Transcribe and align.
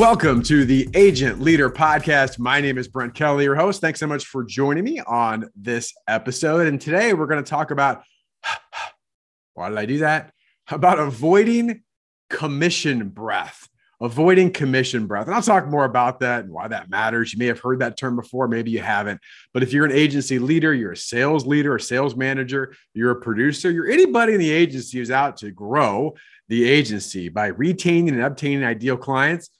Welcome 0.00 0.42
to 0.44 0.64
the 0.64 0.88
Agent 0.94 1.42
Leader 1.42 1.68
Podcast. 1.68 2.38
My 2.38 2.62
name 2.62 2.78
is 2.78 2.88
Brent 2.88 3.12
Kelly, 3.12 3.44
your 3.44 3.54
host. 3.54 3.82
Thanks 3.82 4.00
so 4.00 4.06
much 4.06 4.24
for 4.24 4.42
joining 4.42 4.82
me 4.82 4.98
on 5.00 5.50
this 5.54 5.92
episode. 6.08 6.68
And 6.68 6.80
today 6.80 7.12
we're 7.12 7.26
going 7.26 7.44
to 7.44 7.48
talk 7.50 7.70
about 7.70 8.02
why 9.54 9.68
did 9.68 9.76
I 9.76 9.84
do 9.84 9.98
that? 9.98 10.32
About 10.70 10.98
avoiding 10.98 11.82
commission 12.30 13.10
breath. 13.10 13.68
Avoiding 14.00 14.52
commission 14.52 15.06
breath. 15.06 15.26
And 15.26 15.34
I'll 15.34 15.42
talk 15.42 15.66
more 15.66 15.84
about 15.84 16.20
that 16.20 16.44
and 16.44 16.50
why 16.54 16.66
that 16.68 16.88
matters. 16.88 17.34
You 17.34 17.38
may 17.38 17.46
have 17.48 17.60
heard 17.60 17.80
that 17.80 17.98
term 17.98 18.16
before, 18.16 18.48
maybe 18.48 18.70
you 18.70 18.80
haven't. 18.80 19.20
But 19.52 19.62
if 19.62 19.70
you're 19.74 19.84
an 19.84 19.92
agency 19.92 20.38
leader, 20.38 20.72
you're 20.72 20.92
a 20.92 20.96
sales 20.96 21.46
leader, 21.46 21.76
a 21.76 21.80
sales 21.80 22.16
manager, 22.16 22.74
you're 22.94 23.10
a 23.10 23.20
producer, 23.20 23.70
you're 23.70 23.90
anybody 23.90 24.32
in 24.32 24.38
the 24.40 24.50
agency 24.50 24.96
who's 24.96 25.10
out 25.10 25.36
to 25.36 25.50
grow 25.50 26.14
the 26.48 26.66
agency 26.66 27.28
by 27.28 27.48
retaining 27.48 28.08
and 28.08 28.22
obtaining 28.22 28.64
ideal 28.64 28.96
clients 28.96 29.50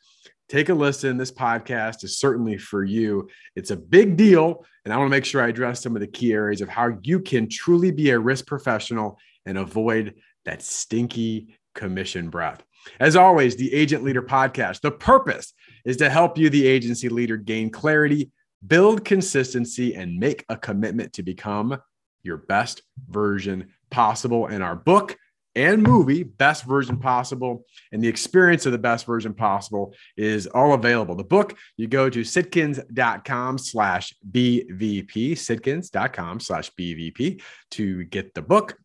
take 0.50 0.68
a 0.68 0.74
listen. 0.74 1.16
This 1.16 1.30
podcast 1.30 2.02
is 2.02 2.18
certainly 2.18 2.58
for 2.58 2.82
you. 2.82 3.28
It's 3.54 3.70
a 3.70 3.76
big 3.76 4.16
deal. 4.16 4.66
And 4.84 4.92
I 4.92 4.96
want 4.96 5.06
to 5.06 5.16
make 5.16 5.24
sure 5.24 5.42
I 5.42 5.48
address 5.48 5.80
some 5.80 5.94
of 5.94 6.00
the 6.00 6.08
key 6.08 6.32
areas 6.32 6.60
of 6.60 6.68
how 6.68 6.98
you 7.02 7.20
can 7.20 7.48
truly 7.48 7.92
be 7.92 8.10
a 8.10 8.18
risk 8.18 8.46
professional 8.46 9.18
and 9.46 9.56
avoid 9.56 10.14
that 10.44 10.60
stinky 10.60 11.56
commission 11.74 12.30
breath. 12.30 12.64
As 12.98 13.14
always, 13.14 13.54
the 13.54 13.72
Agent 13.72 14.02
Leader 14.02 14.22
Podcast, 14.22 14.80
the 14.80 14.90
purpose 14.90 15.54
is 15.84 15.98
to 15.98 16.10
help 16.10 16.36
you, 16.36 16.50
the 16.50 16.66
agency 16.66 17.08
leader, 17.08 17.36
gain 17.36 17.70
clarity, 17.70 18.30
build 18.66 19.04
consistency, 19.04 19.94
and 19.94 20.18
make 20.18 20.44
a 20.48 20.56
commitment 20.56 21.12
to 21.12 21.22
become 21.22 21.78
your 22.22 22.38
best 22.38 22.82
version 23.08 23.68
possible. 23.90 24.48
In 24.48 24.62
our 24.62 24.74
book, 24.74 25.16
and 25.54 25.82
movie, 25.82 26.22
best 26.22 26.64
version 26.64 26.98
possible. 26.98 27.64
And 27.92 28.02
the 28.02 28.08
experience 28.08 28.66
of 28.66 28.72
the 28.72 28.78
best 28.78 29.06
version 29.06 29.34
possible 29.34 29.94
is 30.16 30.46
all 30.46 30.74
available. 30.74 31.14
The 31.14 31.24
book, 31.24 31.56
you 31.76 31.88
go 31.88 32.08
to 32.08 32.20
sitkins.com 32.20 33.58
slash 33.58 34.14
BVP, 34.30 35.32
sitkins.com 35.32 36.40
slash 36.40 36.70
BVP 36.78 37.42
to 37.72 38.04
get 38.04 38.34
the 38.34 38.42
book. 38.42 38.76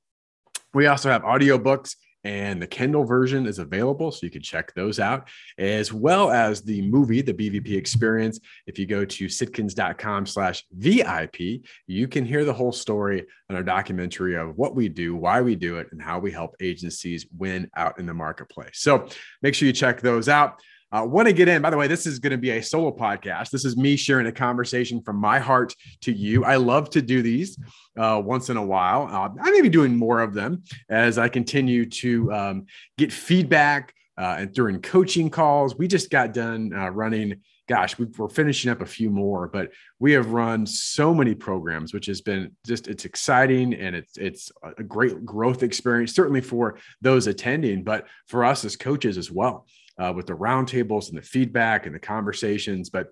We 0.73 0.87
also 0.87 1.09
have 1.09 1.23
audiobooks 1.23 1.95
and 2.25 2.59
the 2.59 2.67
Kindle 2.67 3.05
version 3.05 3.45
is 3.45 3.59
available, 3.59 4.11
so 4.11 4.21
you 4.23 4.31
can 4.31 4.41
check 4.41 4.73
those 4.73 4.99
out, 4.99 5.29
as 5.59 5.93
well 5.93 6.31
as 6.31 6.63
the 6.63 6.81
movie, 6.81 7.21
the 7.21 7.33
BVP 7.33 7.77
Experience. 7.77 8.39
If 8.65 8.79
you 8.79 8.87
go 8.87 9.05
to 9.05 9.25
sitkins.com 9.27 10.25
slash 10.25 10.65
VIP, 10.71 11.61
you 11.85 12.07
can 12.07 12.25
hear 12.25 12.43
the 12.43 12.53
whole 12.53 12.71
story 12.71 13.25
on 13.49 13.55
our 13.55 13.63
documentary 13.63 14.35
of 14.35 14.57
what 14.57 14.75
we 14.75 14.89
do, 14.89 15.15
why 15.15 15.41
we 15.41 15.55
do 15.55 15.77
it, 15.77 15.87
and 15.91 16.01
how 16.01 16.17
we 16.17 16.31
help 16.31 16.55
agencies 16.59 17.27
win 17.37 17.69
out 17.77 17.99
in 17.99 18.07
the 18.07 18.13
marketplace. 18.13 18.79
So 18.79 19.07
make 19.43 19.53
sure 19.53 19.67
you 19.67 19.73
check 19.73 20.01
those 20.01 20.27
out. 20.27 20.61
Uh, 20.91 21.03
want 21.03 21.27
to 21.27 21.33
get 21.33 21.47
in, 21.47 21.61
by 21.61 21.69
the 21.69 21.77
way, 21.77 21.87
this 21.87 22.05
is 22.05 22.19
going 22.19 22.31
to 22.31 22.37
be 22.37 22.51
a 22.51 22.61
solo 22.61 22.91
podcast. 22.91 23.49
This 23.49 23.65
is 23.65 23.75
me 23.75 23.95
sharing 23.95 24.27
a 24.27 24.31
conversation 24.31 25.01
from 25.01 25.17
my 25.17 25.39
heart 25.39 25.75
to 26.01 26.11
you. 26.11 26.45
I 26.45 26.57
love 26.57 26.89
to 26.91 27.01
do 27.01 27.21
these 27.21 27.57
uh, 27.97 28.21
once 28.23 28.49
in 28.49 28.57
a 28.57 28.65
while. 28.65 29.07
Uh, 29.11 29.29
I 29.41 29.51
may 29.51 29.61
be 29.61 29.69
doing 29.69 29.95
more 29.95 30.21
of 30.21 30.33
them 30.33 30.63
as 30.89 31.17
I 31.17 31.27
continue 31.27 31.89
to 31.89 32.31
um, 32.31 32.65
get 32.97 33.11
feedback 33.11 33.93
uh, 34.17 34.37
and 34.39 34.53
during 34.53 34.81
coaching 34.81 35.29
calls. 35.29 35.75
We 35.75 35.87
just 35.87 36.09
got 36.09 36.33
done 36.33 36.71
uh, 36.73 36.89
running. 36.89 37.41
Gosh, 37.67 37.97
we, 37.97 38.05
we're 38.05 38.29
finishing 38.29 38.69
up 38.69 38.81
a 38.81 38.85
few 38.85 39.09
more, 39.09 39.47
but 39.47 39.71
we 39.99 40.11
have 40.11 40.29
run 40.29 40.67
so 40.67 41.15
many 41.15 41.33
programs, 41.33 41.95
which 41.95 42.05
has 42.05 42.21
been 42.21 42.51
just 42.65 42.87
it's 42.87 43.05
exciting 43.05 43.73
and 43.73 43.95
it's 43.95 44.17
it's 44.17 44.51
a 44.77 44.83
great 44.83 45.25
growth 45.25 45.63
experience, 45.63 46.13
certainly 46.13 46.41
for 46.41 46.77
those 47.01 47.25
attending, 47.25 47.83
but 47.83 48.05
for 48.27 48.45
us 48.45 48.63
as 48.63 48.75
coaches 48.75 49.17
as 49.17 49.31
well 49.31 49.65
uh, 49.97 50.13
with 50.15 50.27
the 50.27 50.33
roundtables 50.33 51.09
and 51.09 51.17
the 51.17 51.21
feedback 51.21 51.85
and 51.85 51.95
the 51.95 51.99
conversations. 51.99 52.89
But 52.89 53.07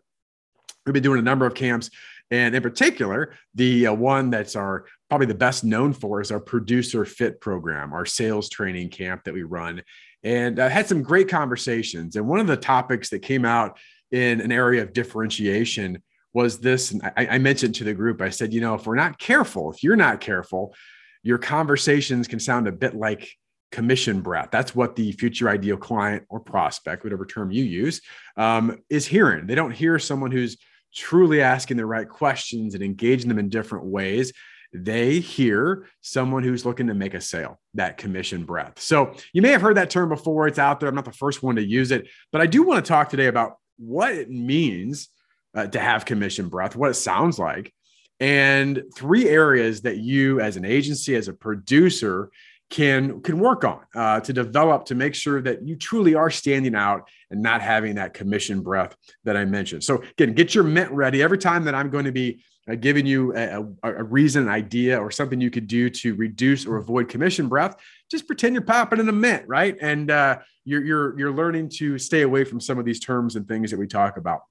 we've 0.86 0.94
been 0.94 1.04
doing 1.04 1.20
a 1.20 1.24
number 1.24 1.46
of 1.46 1.54
camps. 1.54 1.90
And 2.32 2.56
in 2.56 2.64
particular, 2.64 3.36
the 3.54 3.88
uh, 3.88 3.94
one 3.94 4.30
that's 4.30 4.56
our 4.56 4.86
probably 5.10 5.28
the 5.28 5.36
best 5.36 5.64
known 5.64 5.94
for 5.94 6.22
is 6.22 6.32
our 6.32 6.40
producer 6.40 7.06
fit 7.06 7.40
program, 7.40 7.94
our 7.94 8.06
sales 8.06 8.50
training 8.50 8.90
camp 8.90 9.24
that 9.26 9.34
we 9.34 9.44
run. 9.44 9.84
And 10.24 10.60
I 10.60 10.70
had 10.70 10.88
some 10.88 11.04
great 11.04 11.30
conversations. 11.30 12.16
And 12.16 12.28
one 12.28 12.40
of 12.40 12.48
the 12.48 12.58
topics 12.58 13.10
that 13.10 13.20
came 13.20 13.46
out 13.46 13.78
in 14.12 14.42
an 14.42 14.52
area 14.52 14.82
of 14.82 14.94
differentiation 14.94 16.02
was 16.34 16.60
this. 16.60 16.92
And 16.92 17.04
I, 17.18 17.28
I 17.28 17.38
mentioned 17.38 17.76
to 17.76 17.84
the 17.84 17.94
group, 17.94 18.22
I 18.22 18.30
said, 18.30 18.54
you 18.54 18.62
know, 18.62 18.74
if 18.74 18.88
we're 18.88 18.96
not 18.96 19.20
careful, 19.20 19.72
if 19.72 19.84
you're 19.84 19.96
not 19.96 20.22
careful, 20.22 20.74
your 21.22 21.38
conversations 21.38 22.28
can 22.28 22.40
sound 22.40 22.68
a 22.68 22.72
bit 22.72 22.96
like 22.96 23.30
commission 23.74 24.22
breath. 24.22 24.50
That's 24.52 24.76
what 24.76 24.96
the 24.96 25.12
future 25.14 25.50
ideal 25.50 25.78
client 25.78 26.26
or 26.30 26.40
prospect, 26.40 27.04
whatever 27.04 27.26
term 27.26 27.50
you 27.50 27.64
use, 27.64 28.02
um, 28.38 28.78
is 28.88 29.08
hearing. 29.08 29.48
They 29.48 29.56
don't 29.56 29.72
hear 29.72 29.98
someone 29.98 30.30
who's 30.30 30.58
truly 30.94 31.42
asking 31.42 31.78
the 31.78 31.86
right 31.88 32.08
questions 32.08 32.76
and 32.76 32.84
engaging 32.84 33.30
them 33.30 33.40
in 33.40 33.50
different 33.50 33.86
ways. 33.86 34.32
They 34.74 35.20
hear 35.20 35.88
someone 36.02 36.44
who's 36.44 36.68
looking 36.68 36.86
to 36.86 36.94
make 36.94 37.16
a 37.16 37.22
sale, 37.22 37.60
that 37.74 37.98
commission 37.98 38.46
breath. 38.46 38.80
So 38.80 39.16
you 39.34 39.42
may 39.42 39.50
have 39.50 39.62
heard 39.62 39.78
that 39.78 39.90
term 39.90 40.10
before. 40.10 40.48
It's 40.48 40.60
out 40.60 40.80
there. 40.80 40.88
I'm 40.88 40.96
not 40.96 41.06
the 41.06 41.12
first 41.12 41.42
one 41.42 41.56
to 41.56 41.64
use 41.64 41.90
it, 41.90 42.08
but 42.32 42.42
I 42.42 42.46
do 42.46 42.62
want 42.62 42.86
to 42.86 42.88
talk 42.88 43.10
today 43.10 43.26
about 43.26 43.58
what 43.78 44.14
it 44.14 44.30
means 44.30 45.10
uh, 45.56 45.66
to 45.66 45.80
have 45.80 46.06
commission 46.06 46.48
breath, 46.48 46.76
what 46.76 46.92
it 46.92 46.96
sounds 46.96 47.40
like, 47.40 47.74
and 48.20 48.84
three 48.96 49.28
areas 49.28 49.82
that 49.82 49.98
you, 49.98 50.40
as 50.42 50.58
an 50.58 50.66
agency, 50.66 51.16
as 51.16 51.28
a 51.28 51.34
producer, 51.34 52.30
can 52.74 53.22
can 53.22 53.38
work 53.38 53.64
on 53.64 53.82
uh, 53.94 54.20
to 54.20 54.34
develop 54.34 54.86
to 54.86 54.96
make 54.96 55.14
sure 55.14 55.44
that 55.44 55.62
you 55.62 55.76
truly 55.76 56.16
are 56.16 56.32
standing 56.32 56.74
out 56.74 57.08
and 57.30 57.40
not 57.40 57.62
having 57.62 57.94
that 57.94 58.16
commission 58.16 58.64
breath 58.64 58.96
that 59.26 59.38
I 59.38 59.46
mentioned. 59.46 59.84
So 59.84 60.02
again, 60.18 60.34
get 60.34 60.56
your 60.56 60.64
mint 60.64 60.90
ready 60.90 61.22
every 61.22 61.38
time 61.38 61.66
that 61.66 61.76
I'm 61.76 61.92
going 61.92 62.06
to 62.06 62.12
be 62.12 62.44
uh, 62.68 62.74
giving 62.74 63.06
you 63.06 63.32
a, 63.38 63.64
a, 63.84 64.04
reason, 64.04 64.44
an 64.44 64.50
idea, 64.50 65.00
or 65.00 65.12
something 65.12 65.40
you 65.40 65.52
could 65.52 65.68
do 65.68 65.88
to 65.88 66.16
reduce 66.16 66.66
or 66.66 66.78
avoid 66.78 67.10
commission 67.10 67.48
breath. 67.48 67.76
Just 68.10 68.26
pretend 68.26 68.56
you're 68.56 68.64
popping 68.64 69.00
in 69.00 69.08
a 69.08 69.12
mint, 69.12 69.44
right? 69.48 69.78
And 69.80 70.10
uh, 70.10 70.40
you're 70.66 70.84
you're 70.84 71.20
you're 71.20 71.34
learning 71.34 71.70
to 71.76 72.00
stay 72.00 72.24
away 72.24 72.44
from 72.44 72.60
some 72.60 72.80
of 72.80 72.86
these 72.86 73.00
terms 73.00 73.36
and 73.36 73.48
things 73.48 73.70
that 73.70 73.78
we 73.78 73.86
talk 73.86 74.18
about. 74.18 74.42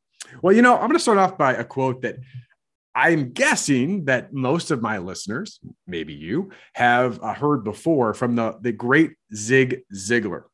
Well, 0.43 0.55
you 0.55 0.63
know, 0.63 0.75
I'm 0.75 0.83
going 0.83 0.93
to 0.93 1.01
start 1.01 1.19
off 1.19 1.37
by 1.37 1.55
a 1.55 1.65
quote 1.65 2.03
that 2.03 2.19
I'm 2.95 3.31
guessing 3.31 4.05
that 4.05 4.33
most 4.33 4.71
of 4.71 4.83
my 4.83 4.99
listeners, 4.99 5.61
maybe 5.87 6.13
you, 6.13 6.51
have 6.75 7.23
uh, 7.23 7.33
heard 7.33 7.65
before 7.65 8.13
from 8.13 8.37
the, 8.37 8.59
the 8.61 8.73
great 8.73 9.13
Zig 9.35 9.83
Ziglar. 9.95 10.45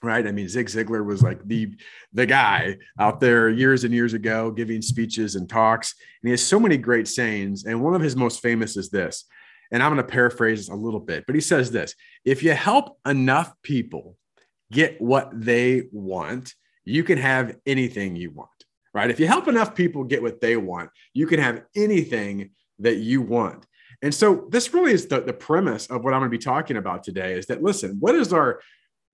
Right. 0.00 0.26
I 0.26 0.30
mean, 0.30 0.48
Zig 0.48 0.68
Ziglar 0.68 1.04
was 1.04 1.22
like 1.22 1.44
the 1.44 1.74
the 2.12 2.24
guy 2.24 2.76
out 3.00 3.18
there 3.18 3.48
years 3.48 3.82
and 3.82 3.92
years 3.92 4.14
ago 4.14 4.52
giving 4.52 4.80
speeches 4.80 5.34
and 5.34 5.48
talks. 5.48 5.94
And 6.22 6.28
he 6.28 6.30
has 6.30 6.42
so 6.42 6.60
many 6.60 6.76
great 6.76 7.08
sayings. 7.08 7.64
And 7.64 7.82
one 7.82 7.94
of 7.94 8.00
his 8.00 8.14
most 8.14 8.40
famous 8.40 8.76
is 8.76 8.90
this. 8.90 9.24
And 9.72 9.82
I'm 9.82 9.92
going 9.92 10.04
to 10.04 10.10
paraphrase 10.10 10.68
a 10.68 10.74
little 10.74 11.00
bit, 11.00 11.26
but 11.26 11.34
he 11.34 11.40
says 11.40 11.72
this 11.72 11.94
if 12.24 12.44
you 12.44 12.52
help 12.52 12.96
enough 13.06 13.52
people 13.62 14.16
get 14.70 15.00
what 15.00 15.30
they 15.32 15.88
want, 15.90 16.54
you 16.84 17.02
can 17.02 17.18
have 17.18 17.56
anything 17.66 18.14
you 18.14 18.30
want 18.30 18.50
right? 18.94 19.10
If 19.10 19.20
you 19.20 19.26
help 19.26 19.48
enough 19.48 19.74
people 19.74 20.04
get 20.04 20.22
what 20.22 20.40
they 20.40 20.56
want, 20.56 20.90
you 21.14 21.26
can 21.26 21.40
have 21.40 21.62
anything 21.76 22.50
that 22.78 22.96
you 22.96 23.22
want. 23.22 23.66
And 24.02 24.14
so 24.14 24.46
this 24.50 24.72
really 24.72 24.92
is 24.92 25.06
the, 25.06 25.20
the 25.20 25.32
premise 25.32 25.86
of 25.86 26.04
what 26.04 26.14
I'm 26.14 26.20
going 26.20 26.30
to 26.30 26.38
be 26.38 26.42
talking 26.42 26.76
about 26.76 27.02
today 27.02 27.34
is 27.34 27.46
that 27.46 27.62
listen, 27.62 27.96
what 28.00 28.14
is 28.14 28.32
our 28.32 28.60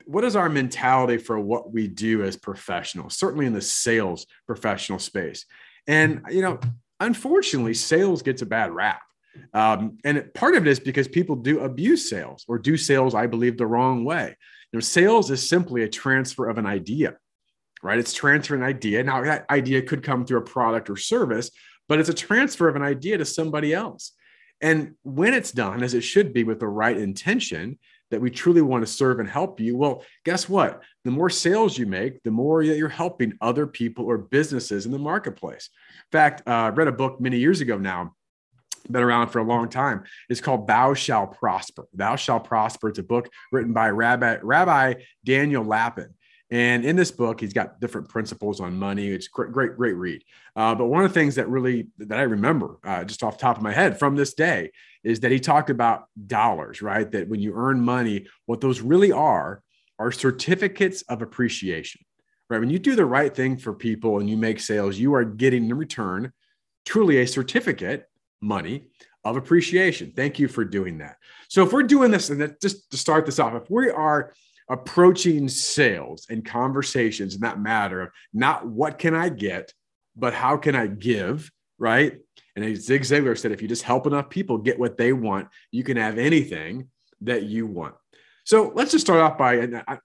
what 0.06 0.24
is 0.24 0.36
our 0.36 0.50
mentality 0.50 1.16
for 1.16 1.40
what 1.40 1.72
we 1.72 1.88
do 1.88 2.22
as 2.22 2.36
professionals, 2.36 3.16
certainly 3.16 3.46
in 3.46 3.54
the 3.54 3.62
sales 3.62 4.26
professional 4.46 4.98
space? 4.98 5.46
And 5.86 6.22
you 6.30 6.42
know, 6.42 6.60
unfortunately, 7.00 7.74
sales 7.74 8.22
gets 8.22 8.42
a 8.42 8.46
bad 8.46 8.72
rap. 8.72 9.02
Um, 9.52 9.98
and 10.04 10.32
part 10.34 10.54
of 10.54 10.66
it 10.66 10.70
is 10.70 10.78
because 10.78 11.08
people 11.08 11.36
do 11.36 11.60
abuse 11.60 12.08
sales 12.08 12.44
or 12.46 12.58
do 12.58 12.76
sales, 12.76 13.14
I 13.14 13.26
believe, 13.26 13.56
the 13.56 13.66
wrong 13.66 14.04
way. 14.04 14.36
You 14.72 14.76
know, 14.76 14.80
sales 14.80 15.30
is 15.30 15.48
simply 15.48 15.82
a 15.82 15.88
transfer 15.88 16.48
of 16.48 16.58
an 16.58 16.66
idea 16.66 17.16
right? 17.84 17.98
It's 17.98 18.14
transferring 18.14 18.62
an 18.62 18.68
idea. 18.68 19.04
Now, 19.04 19.22
that 19.22 19.44
idea 19.50 19.82
could 19.82 20.02
come 20.02 20.24
through 20.24 20.38
a 20.38 20.44
product 20.44 20.88
or 20.88 20.96
service, 20.96 21.50
but 21.88 22.00
it's 22.00 22.08
a 22.08 22.14
transfer 22.14 22.66
of 22.66 22.76
an 22.76 22.82
idea 22.82 23.18
to 23.18 23.24
somebody 23.24 23.74
else. 23.74 24.12
And 24.60 24.94
when 25.02 25.34
it's 25.34 25.52
done, 25.52 25.82
as 25.82 25.92
it 25.92 26.00
should 26.00 26.32
be 26.32 26.44
with 26.44 26.60
the 26.60 26.66
right 26.66 26.96
intention, 26.96 27.78
that 28.10 28.20
we 28.20 28.30
truly 28.30 28.62
want 28.62 28.86
to 28.86 28.92
serve 28.92 29.20
and 29.20 29.28
help 29.28 29.60
you, 29.60 29.76
well, 29.76 30.02
guess 30.24 30.48
what? 30.48 30.82
The 31.04 31.10
more 31.10 31.28
sales 31.28 31.76
you 31.76 31.84
make, 31.84 32.22
the 32.22 32.30
more 32.30 32.64
that 32.64 32.76
you're 32.76 32.88
helping 32.88 33.34
other 33.40 33.66
people 33.66 34.06
or 34.06 34.16
businesses 34.18 34.86
in 34.86 34.92
the 34.92 34.98
marketplace. 34.98 35.68
In 36.12 36.18
fact, 36.18 36.42
uh, 36.46 36.50
I 36.50 36.68
read 36.70 36.88
a 36.88 36.92
book 36.92 37.20
many 37.20 37.38
years 37.38 37.60
ago 37.60 37.76
now 37.76 38.14
been 38.90 39.02
around 39.02 39.28
for 39.28 39.38
a 39.38 39.44
long 39.44 39.68
time. 39.68 40.04
It's 40.28 40.40
called 40.40 40.66
Thou 40.66 40.94
Shall 40.94 41.26
Prosper. 41.26 41.86
Thou 41.94 42.16
Shall 42.16 42.40
Prosper. 42.40 42.90
It's 42.90 42.98
a 42.98 43.02
book 43.02 43.30
written 43.50 43.72
by 43.72 43.90
Rabbi, 43.90 44.38
Rabbi 44.42 44.94
Daniel 45.24 45.64
Lapin. 45.64 46.14
And 46.50 46.84
in 46.84 46.94
this 46.94 47.10
book, 47.10 47.40
he's 47.40 47.52
got 47.52 47.80
different 47.80 48.08
principles 48.08 48.60
on 48.60 48.78
money. 48.78 49.08
It's 49.08 49.28
great, 49.28 49.50
great, 49.50 49.76
great 49.76 49.96
read. 49.96 50.22
Uh, 50.54 50.74
but 50.74 50.86
one 50.86 51.04
of 51.04 51.12
the 51.12 51.18
things 51.18 51.34
that 51.36 51.48
really 51.48 51.88
that 51.98 52.18
I 52.18 52.22
remember 52.22 52.78
uh, 52.84 53.04
just 53.04 53.22
off 53.22 53.38
the 53.38 53.42
top 53.42 53.56
of 53.56 53.62
my 53.62 53.72
head 53.72 53.98
from 53.98 54.14
this 54.14 54.34
day 54.34 54.70
is 55.02 55.20
that 55.20 55.32
he 55.32 55.40
talked 55.40 55.70
about 55.70 56.04
dollars, 56.26 56.82
right? 56.82 57.10
That 57.10 57.28
when 57.28 57.40
you 57.40 57.54
earn 57.54 57.80
money, 57.80 58.26
what 58.46 58.60
those 58.60 58.80
really 58.80 59.10
are 59.10 59.62
are 59.98 60.12
certificates 60.12 61.02
of 61.02 61.22
appreciation, 61.22 62.02
right? 62.50 62.60
When 62.60 62.70
you 62.70 62.78
do 62.78 62.94
the 62.94 63.06
right 63.06 63.34
thing 63.34 63.56
for 63.56 63.72
people 63.72 64.18
and 64.18 64.28
you 64.28 64.36
make 64.36 64.60
sales, 64.60 64.98
you 64.98 65.14
are 65.14 65.24
getting 65.24 65.64
in 65.64 65.76
return 65.76 66.32
truly 66.84 67.18
a 67.18 67.26
certificate, 67.26 68.06
money 68.40 68.84
of 69.24 69.36
appreciation. 69.36 70.12
Thank 70.14 70.38
you 70.38 70.48
for 70.48 70.64
doing 70.64 70.98
that. 70.98 71.16
So 71.48 71.64
if 71.64 71.72
we're 71.72 71.82
doing 71.84 72.10
this, 72.10 72.28
and 72.30 72.54
just 72.60 72.90
to 72.90 72.96
start 72.96 73.24
this 73.24 73.38
off, 73.38 73.54
if 73.54 73.70
we 73.70 73.88
are 73.88 74.34
approaching 74.68 75.48
sales 75.48 76.26
and 76.30 76.44
conversations 76.44 77.34
in 77.34 77.40
that 77.42 77.60
matter 77.60 78.00
of 78.02 78.10
not 78.32 78.66
what 78.66 78.98
can 78.98 79.14
I 79.14 79.28
get, 79.28 79.72
but 80.16 80.32
how 80.32 80.56
can 80.56 80.74
I 80.74 80.86
give, 80.86 81.50
right? 81.78 82.18
And 82.56 82.76
Zig 82.76 83.02
Ziglar 83.02 83.36
said, 83.36 83.52
if 83.52 83.60
you 83.60 83.68
just 83.68 83.82
help 83.82 84.06
enough 84.06 84.30
people 84.30 84.58
get 84.58 84.78
what 84.78 84.96
they 84.96 85.12
want, 85.12 85.48
you 85.70 85.82
can 85.82 85.96
have 85.96 86.18
anything 86.18 86.88
that 87.22 87.42
you 87.44 87.66
want. 87.66 87.94
So 88.44 88.72
let's 88.74 88.92
just 88.92 89.06
start 89.06 89.20
off 89.20 89.38
by, 89.38 89.54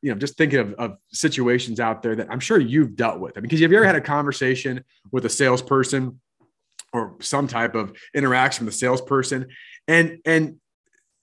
you 0.02 0.12
know, 0.12 0.16
just 0.16 0.38
thinking 0.38 0.60
of, 0.60 0.74
of 0.74 0.98
situations 1.12 1.80
out 1.80 2.02
there 2.02 2.16
that 2.16 2.28
I'm 2.32 2.40
sure 2.40 2.58
you've 2.58 2.96
dealt 2.96 3.20
with. 3.20 3.38
I 3.38 3.42
mean, 3.42 3.44
because 3.44 3.60
have 3.62 3.72
you 3.72 3.78
ever 3.78 3.86
had 3.86 3.98
a 3.98 4.02
conversation 4.02 4.84
with 5.12 5.26
a 5.26 5.30
salesperson 5.30 6.20
or 6.94 7.16
some 7.20 7.48
type 7.48 7.76
of 7.76 7.94
interaction 8.14 8.66
with 8.66 8.74
a 8.74 8.78
salesperson, 8.78 9.48
and 9.88 10.20
and 10.26 10.59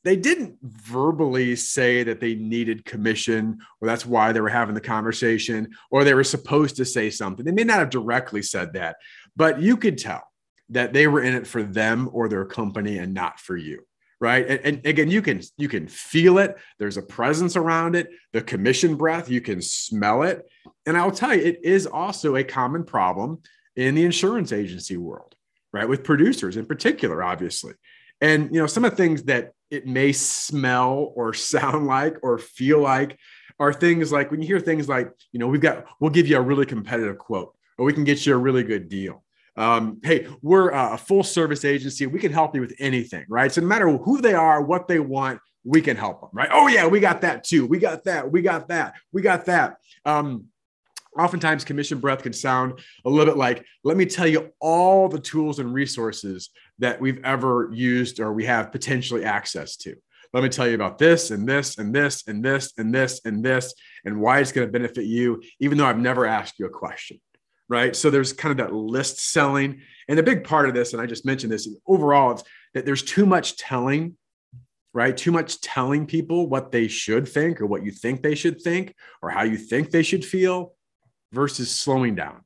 they 0.06 0.14
didn't 0.14 0.56
verbally 0.62 1.56
say 1.56 2.04
that 2.04 2.20
they 2.20 2.36
needed 2.36 2.84
commission 2.84 3.58
or 3.80 3.88
that's 3.88 4.06
why 4.06 4.30
they 4.30 4.40
were 4.40 4.48
having 4.48 4.76
the 4.76 4.80
conversation 4.80 5.68
or 5.90 6.04
they 6.04 6.14
were 6.14 6.22
supposed 6.22 6.76
to 6.76 6.84
say 6.84 7.10
something. 7.10 7.44
They 7.44 7.50
may 7.50 7.64
not 7.64 7.80
have 7.80 7.90
directly 7.90 8.40
said 8.40 8.74
that, 8.74 8.98
but 9.34 9.60
you 9.60 9.76
could 9.76 9.98
tell 9.98 10.22
that 10.68 10.92
they 10.92 11.08
were 11.08 11.22
in 11.22 11.34
it 11.34 11.44
for 11.44 11.60
them 11.60 12.08
or 12.12 12.28
their 12.28 12.44
company 12.44 12.98
and 12.98 13.14
not 13.14 13.40
for 13.40 13.56
you 13.56 13.84
right? 14.18 14.48
And, 14.48 14.60
and, 14.64 14.86
again 14.86 15.10
you 15.10 15.20
can 15.20 15.42
you 15.58 15.68
can 15.68 15.88
feel 15.88 16.38
it. 16.38 16.56
There's 16.78 16.96
a 16.96 17.02
presence 17.02 17.54
around 17.54 17.96
it 17.96 18.08
the 18.32 18.40
commission 18.40 18.94
breath 18.94 19.28
you 19.28 19.42
can 19.42 19.60
smell 19.60 20.22
it. 20.22 20.46
And 20.86 20.96
i'll 20.96 21.10
tell 21.10 21.34
you 21.34 21.42
it 21.42 21.64
is 21.64 21.86
also 21.86 22.36
a 22.36 22.44
common 22.44 22.84
problem 22.84 23.42
in 23.74 23.96
the 23.96 24.04
insurance 24.04 24.52
agency 24.52 24.96
world 24.96 25.34
right? 25.72 25.88
With 25.88 26.04
producers 26.04 26.56
in 26.56 26.64
particular 26.64 27.24
obviously 27.24 27.74
and 28.20 28.54
you 28.54 28.60
know 28.60 28.66
some 28.66 28.84
of 28.84 28.90
the 28.92 28.96
things 28.96 29.24
that 29.24 29.52
it 29.70 29.86
may 29.86 30.12
smell 30.12 31.12
or 31.14 31.34
sound 31.52 31.86
like 31.86 32.16
or 32.22 32.38
feel 32.38 32.80
like 32.80 33.18
are 33.58 33.72
things 33.72 34.12
like 34.12 34.30
when 34.30 34.40
you 34.40 34.46
hear 34.46 34.60
things 34.60 34.88
like 34.88 35.10
you 35.32 35.40
know 35.40 35.46
we've 35.46 35.60
got 35.60 35.84
we'll 36.00 36.10
give 36.10 36.26
you 36.26 36.36
a 36.36 36.40
really 36.40 36.66
competitive 36.66 37.18
quote 37.18 37.54
or 37.78 37.84
we 37.84 37.92
can 37.92 38.04
get 38.04 38.24
you 38.26 38.34
a 38.34 38.38
really 38.38 38.62
good 38.62 38.88
deal 38.88 39.22
um, 39.56 40.00
hey, 40.02 40.26
we're 40.42 40.70
a 40.70 40.98
full 40.98 41.22
service 41.22 41.64
agency. 41.64 42.06
We 42.06 42.20
can 42.20 42.32
help 42.32 42.54
you 42.54 42.60
with 42.60 42.74
anything, 42.78 43.24
right? 43.28 43.50
So 43.50 43.62
no 43.62 43.66
matter 43.66 43.88
who 43.88 44.20
they 44.20 44.34
are, 44.34 44.62
what 44.62 44.86
they 44.86 45.00
want, 45.00 45.40
we 45.64 45.80
can 45.80 45.96
help 45.96 46.20
them, 46.20 46.30
right? 46.32 46.48
Oh 46.52 46.68
yeah, 46.68 46.86
we 46.86 47.00
got 47.00 47.22
that 47.22 47.42
too. 47.42 47.66
We 47.66 47.78
got 47.78 48.04
that. 48.04 48.30
We 48.30 48.42
got 48.42 48.68
that. 48.68 48.94
We 49.12 49.22
got 49.22 49.46
that. 49.46 49.76
Um, 50.04 50.44
oftentimes 51.18 51.64
commission 51.64 51.98
breath 51.98 52.22
can 52.22 52.32
sound 52.32 52.80
a 53.04 53.10
little 53.10 53.26
bit 53.26 53.36
like 53.36 53.64
let 53.84 53.96
me 53.96 54.06
tell 54.06 54.26
you 54.26 54.52
all 54.60 55.08
the 55.08 55.20
tools 55.20 55.58
and 55.58 55.72
resources 55.72 56.50
that 56.78 57.00
we've 57.00 57.24
ever 57.24 57.70
used 57.72 58.20
or 58.20 58.32
we 58.32 58.44
have 58.44 58.72
potentially 58.72 59.24
access 59.24 59.76
to 59.76 59.94
let 60.32 60.42
me 60.42 60.48
tell 60.48 60.66
you 60.66 60.74
about 60.74 60.98
this 60.98 61.30
and 61.30 61.48
this 61.48 61.78
and 61.78 61.94
this 61.94 62.26
and 62.26 62.44
this 62.44 62.72
and 62.76 62.94
this 62.94 63.20
and 63.24 63.44
this 63.44 63.74
and 64.04 64.20
why 64.20 64.40
it's 64.40 64.52
going 64.52 64.66
to 64.66 64.72
benefit 64.72 65.04
you 65.04 65.42
even 65.60 65.78
though 65.78 65.86
i've 65.86 65.98
never 65.98 66.26
asked 66.26 66.58
you 66.58 66.66
a 66.66 66.70
question 66.70 67.18
right? 67.68 67.96
So 67.96 68.10
there's 68.10 68.32
kind 68.32 68.52
of 68.52 68.58
that 68.58 68.74
list 68.74 69.18
selling. 69.18 69.80
And 70.08 70.18
a 70.18 70.22
big 70.22 70.44
part 70.44 70.68
of 70.68 70.74
this, 70.74 70.92
and 70.92 71.02
I 71.02 71.06
just 71.06 71.26
mentioned 71.26 71.52
this 71.52 71.68
overall, 71.86 72.32
it's 72.32 72.44
that 72.74 72.86
there's 72.86 73.02
too 73.02 73.26
much 73.26 73.56
telling, 73.56 74.16
right? 74.92 75.16
Too 75.16 75.32
much 75.32 75.60
telling 75.60 76.06
people 76.06 76.48
what 76.48 76.70
they 76.70 76.88
should 76.88 77.28
think 77.28 77.60
or 77.60 77.66
what 77.66 77.84
you 77.84 77.90
think 77.90 78.22
they 78.22 78.34
should 78.34 78.60
think 78.60 78.94
or 79.20 79.30
how 79.30 79.42
you 79.42 79.56
think 79.56 79.90
they 79.90 80.02
should 80.02 80.24
feel 80.24 80.74
versus 81.32 81.70
slowing 81.74 82.14
down 82.14 82.42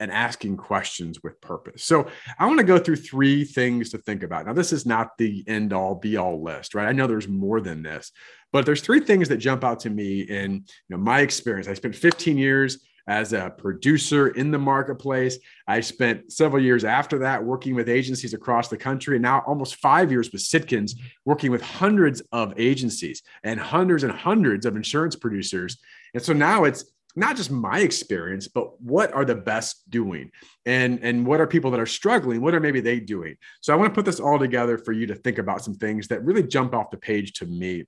and 0.00 0.10
asking 0.10 0.56
questions 0.56 1.22
with 1.22 1.40
purpose. 1.40 1.84
So 1.84 2.08
I 2.36 2.46
want 2.46 2.58
to 2.58 2.64
go 2.64 2.76
through 2.76 2.96
three 2.96 3.44
things 3.44 3.90
to 3.90 3.98
think 3.98 4.24
about. 4.24 4.46
Now, 4.46 4.52
this 4.52 4.72
is 4.72 4.84
not 4.84 5.16
the 5.16 5.44
end 5.46 5.72
all 5.72 5.94
be 5.94 6.16
all 6.16 6.42
list, 6.42 6.74
right? 6.74 6.88
I 6.88 6.92
know 6.92 7.06
there's 7.06 7.28
more 7.28 7.60
than 7.60 7.84
this, 7.84 8.10
but 8.52 8.66
there's 8.66 8.80
three 8.80 8.98
things 8.98 9.28
that 9.28 9.36
jump 9.36 9.62
out 9.62 9.78
to 9.80 9.90
me 9.90 10.22
in 10.22 10.54
you 10.54 10.60
know, 10.88 10.96
my 10.96 11.20
experience. 11.20 11.68
I 11.68 11.74
spent 11.74 11.94
15 11.94 12.36
years 12.36 12.84
as 13.06 13.32
a 13.32 13.52
producer 13.56 14.28
in 14.28 14.50
the 14.50 14.58
marketplace. 14.58 15.38
I 15.66 15.80
spent 15.80 16.32
several 16.32 16.62
years 16.62 16.84
after 16.84 17.18
that 17.20 17.42
working 17.42 17.74
with 17.74 17.88
agencies 17.88 18.34
across 18.34 18.68
the 18.68 18.76
country, 18.76 19.16
and 19.16 19.22
now 19.22 19.44
almost 19.46 19.76
five 19.76 20.10
years 20.10 20.32
with 20.32 20.42
Sitkins, 20.42 20.92
working 21.24 21.50
with 21.50 21.62
hundreds 21.62 22.22
of 22.32 22.54
agencies 22.56 23.22
and 23.44 23.58
hundreds 23.60 24.02
and 24.02 24.12
hundreds 24.12 24.66
of 24.66 24.76
insurance 24.76 25.16
producers. 25.16 25.78
And 26.14 26.22
so 26.22 26.32
now 26.32 26.64
it's 26.64 26.84
not 27.14 27.36
just 27.36 27.50
my 27.50 27.80
experience, 27.80 28.48
but 28.48 28.80
what 28.80 29.12
are 29.12 29.24
the 29.24 29.34
best 29.34 29.88
doing? 29.90 30.30
And, 30.64 30.98
and 31.02 31.26
what 31.26 31.40
are 31.40 31.46
people 31.46 31.70
that 31.72 31.80
are 31.80 31.86
struggling? 31.86 32.40
What 32.40 32.54
are 32.54 32.60
maybe 32.60 32.80
they 32.80 33.00
doing? 33.00 33.36
So 33.60 33.72
I 33.72 33.76
want 33.76 33.92
to 33.92 33.94
put 33.94 34.04
this 34.04 34.20
all 34.20 34.38
together 34.38 34.78
for 34.78 34.92
you 34.92 35.06
to 35.08 35.14
think 35.14 35.38
about 35.38 35.62
some 35.62 35.74
things 35.74 36.08
that 36.08 36.24
really 36.24 36.42
jump 36.42 36.74
off 36.74 36.90
the 36.90 36.96
page 36.96 37.34
to 37.34 37.46
me. 37.46 37.84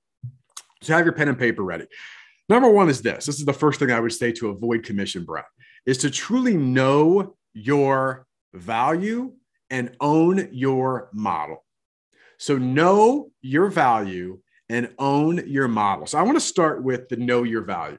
So 0.83 0.95
have 0.95 1.07
your 1.07 1.15
pen 1.15 1.29
and 1.29 1.39
paper 1.39 1.63
ready. 1.63 1.87
Number 2.49 2.69
one 2.69 2.91
is 2.91 3.01
this 3.01 3.25
this 3.25 3.39
is 3.39 3.47
the 3.47 3.55
first 3.55 3.79
thing 3.79 3.91
I 3.91 4.01
would 4.01 4.13
say 4.13 4.31
to 4.33 4.51
avoid 4.51 4.83
commission 4.83 5.25
breath 5.25 5.49
is 5.87 5.99
to 5.99 6.11
truly 6.11 6.57
know 6.57 7.37
your 7.55 8.27
value 8.53 9.33
and 9.71 9.97
own 10.01 10.49
your 10.53 11.09
model. 11.13 11.65
So, 12.39 12.59
know 12.59 13.31
your 13.43 13.69
value 13.71 14.41
and 14.69 14.91
own 14.99 15.43
your 15.47 15.69
model. 15.69 16.07
So, 16.07 16.19
I 16.19 16.23
want 16.23 16.37
to 16.37 16.41
start 16.41 16.83
with 16.83 17.09
the 17.09 17.17
know 17.17 17.43
your 17.43 17.63
value. 17.63 17.99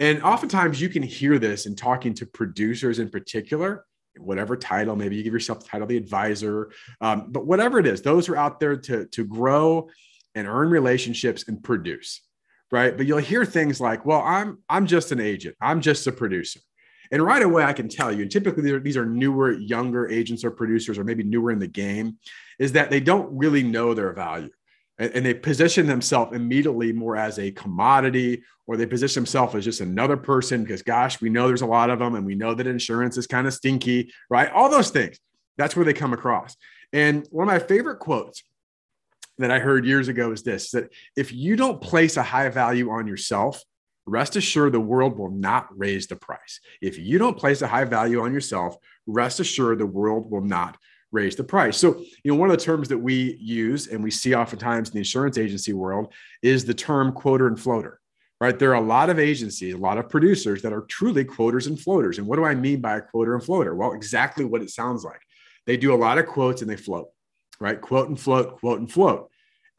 And 0.00 0.22
oftentimes 0.22 0.80
you 0.80 0.88
can 0.88 1.02
hear 1.02 1.38
this 1.38 1.66
in 1.66 1.76
talking 1.76 2.14
to 2.14 2.26
producers 2.26 2.98
in 2.98 3.08
particular, 3.08 3.84
whatever 4.18 4.56
title, 4.56 4.96
maybe 4.96 5.14
you 5.14 5.22
give 5.22 5.32
yourself 5.32 5.60
the 5.60 5.68
title 5.68 5.86
the 5.86 5.96
advisor, 5.96 6.72
um, 7.00 7.26
but 7.30 7.46
whatever 7.46 7.78
it 7.78 7.86
is, 7.86 8.02
those 8.02 8.28
are 8.28 8.36
out 8.36 8.58
there 8.58 8.76
to, 8.76 9.06
to 9.06 9.24
grow 9.24 9.88
and 10.34 10.48
earn 10.48 10.70
relationships 10.70 11.44
and 11.46 11.62
produce 11.62 12.22
right? 12.70 12.96
But 12.96 13.06
you'll 13.06 13.18
hear 13.18 13.44
things 13.44 13.80
like, 13.80 14.04
"Well, 14.06 14.22
I'm 14.22 14.58
I'm 14.68 14.86
just 14.86 15.12
an 15.12 15.20
agent. 15.20 15.56
I'm 15.60 15.80
just 15.80 16.06
a 16.06 16.12
producer." 16.12 16.60
And 17.12 17.22
right 17.22 17.42
away, 17.42 17.64
I 17.64 17.72
can 17.72 17.88
tell 17.88 18.12
you, 18.12 18.22
and 18.22 18.30
typically 18.30 18.78
these 18.78 18.96
are 18.96 19.06
newer, 19.06 19.52
younger 19.52 20.08
agents 20.08 20.44
or 20.44 20.52
producers, 20.52 20.98
or 20.98 21.04
maybe 21.04 21.24
newer 21.24 21.50
in 21.50 21.58
the 21.58 21.66
game, 21.66 22.18
is 22.58 22.72
that 22.72 22.90
they 22.90 23.00
don't 23.00 23.36
really 23.36 23.62
know 23.62 23.94
their 23.94 24.12
value. 24.12 24.50
And, 25.00 25.24
they 25.24 25.32
position 25.32 25.86
themselves 25.86 26.36
immediately 26.36 26.92
more 26.92 27.16
as 27.16 27.38
a 27.38 27.50
commodity, 27.52 28.42
or 28.66 28.76
they 28.76 28.84
position 28.84 29.22
themselves 29.22 29.54
as 29.54 29.64
just 29.64 29.80
another 29.80 30.18
person 30.18 30.62
because, 30.62 30.82
gosh, 30.82 31.22
we 31.22 31.30
know 31.30 31.48
there's 31.48 31.62
a 31.62 31.66
lot 31.66 31.88
of 31.88 31.98
them, 31.98 32.14
and 32.14 32.26
we 32.26 32.34
know 32.34 32.54
that 32.54 32.66
insurance 32.66 33.16
is 33.16 33.26
kind 33.26 33.46
of 33.46 33.54
stinky, 33.54 34.12
right? 34.28 34.52
All 34.52 34.68
those 34.68 34.90
things. 34.90 35.18
That's 35.56 35.74
where 35.74 35.86
they 35.86 35.94
come 35.94 36.12
across. 36.12 36.54
And 36.92 37.26
one 37.30 37.48
of 37.48 37.52
my 37.52 37.66
favorite 37.66 37.98
quotes 37.98 38.42
that 39.38 39.50
I 39.50 39.58
heard 39.58 39.86
years 39.86 40.08
ago 40.08 40.32
is 40.32 40.42
this 40.42 40.70
that 40.72 40.92
if 41.16 41.32
you 41.32 41.56
don't 41.56 41.80
place 41.80 42.16
a 42.18 42.22
high 42.22 42.48
value 42.50 42.90
on 42.90 43.06
yourself, 43.06 43.62
rest 44.06 44.36
assured 44.36 44.72
the 44.72 44.80
world 44.80 45.18
will 45.18 45.30
not 45.30 45.66
raise 45.76 46.06
the 46.06 46.16
price. 46.16 46.60
If 46.82 46.98
you 46.98 47.18
don't 47.18 47.38
place 47.38 47.62
a 47.62 47.66
high 47.66 47.84
value 47.84 48.20
on 48.20 48.34
yourself, 48.34 48.76
rest 49.06 49.40
assured 49.40 49.78
the 49.78 49.86
world 49.86 50.30
will 50.30 50.42
not 50.42 50.76
raise 51.12 51.36
the 51.36 51.44
price. 51.44 51.76
So, 51.76 51.98
you 52.22 52.32
know, 52.32 52.36
one 52.36 52.50
of 52.50 52.56
the 52.56 52.64
terms 52.64 52.88
that 52.88 52.98
we 52.98 53.36
use 53.40 53.88
and 53.88 54.02
we 54.02 54.10
see 54.10 54.34
oftentimes 54.34 54.90
in 54.90 54.94
the 54.94 55.00
insurance 55.00 55.38
agency 55.38 55.72
world 55.72 56.12
is 56.42 56.64
the 56.64 56.74
term 56.74 57.12
quoter 57.12 57.46
and 57.46 57.58
floater. 57.58 58.00
Right. 58.40 58.58
There 58.58 58.70
are 58.70 58.82
a 58.82 58.86
lot 58.86 59.10
of 59.10 59.18
agencies, 59.18 59.74
a 59.74 59.78
lot 59.78 59.98
of 59.98 60.08
producers 60.08 60.62
that 60.62 60.72
are 60.72 60.80
truly 60.82 61.24
quoters 61.24 61.66
and 61.66 61.78
floaters. 61.78 62.16
And 62.16 62.26
what 62.26 62.36
do 62.36 62.44
I 62.44 62.54
mean 62.54 62.80
by 62.80 62.96
a 62.96 63.02
quoter 63.02 63.34
and 63.34 63.44
floater? 63.44 63.74
Well, 63.74 63.92
exactly 63.92 64.46
what 64.46 64.62
it 64.62 64.70
sounds 64.70 65.04
like. 65.04 65.20
They 65.66 65.76
do 65.76 65.92
a 65.92 65.96
lot 65.96 66.16
of 66.16 66.24
quotes 66.26 66.62
and 66.62 66.70
they 66.70 66.76
float, 66.76 67.10
right? 67.60 67.78
Quote 67.78 68.08
and 68.08 68.18
float, 68.18 68.58
quote 68.58 68.78
and 68.78 68.90
float 68.90 69.30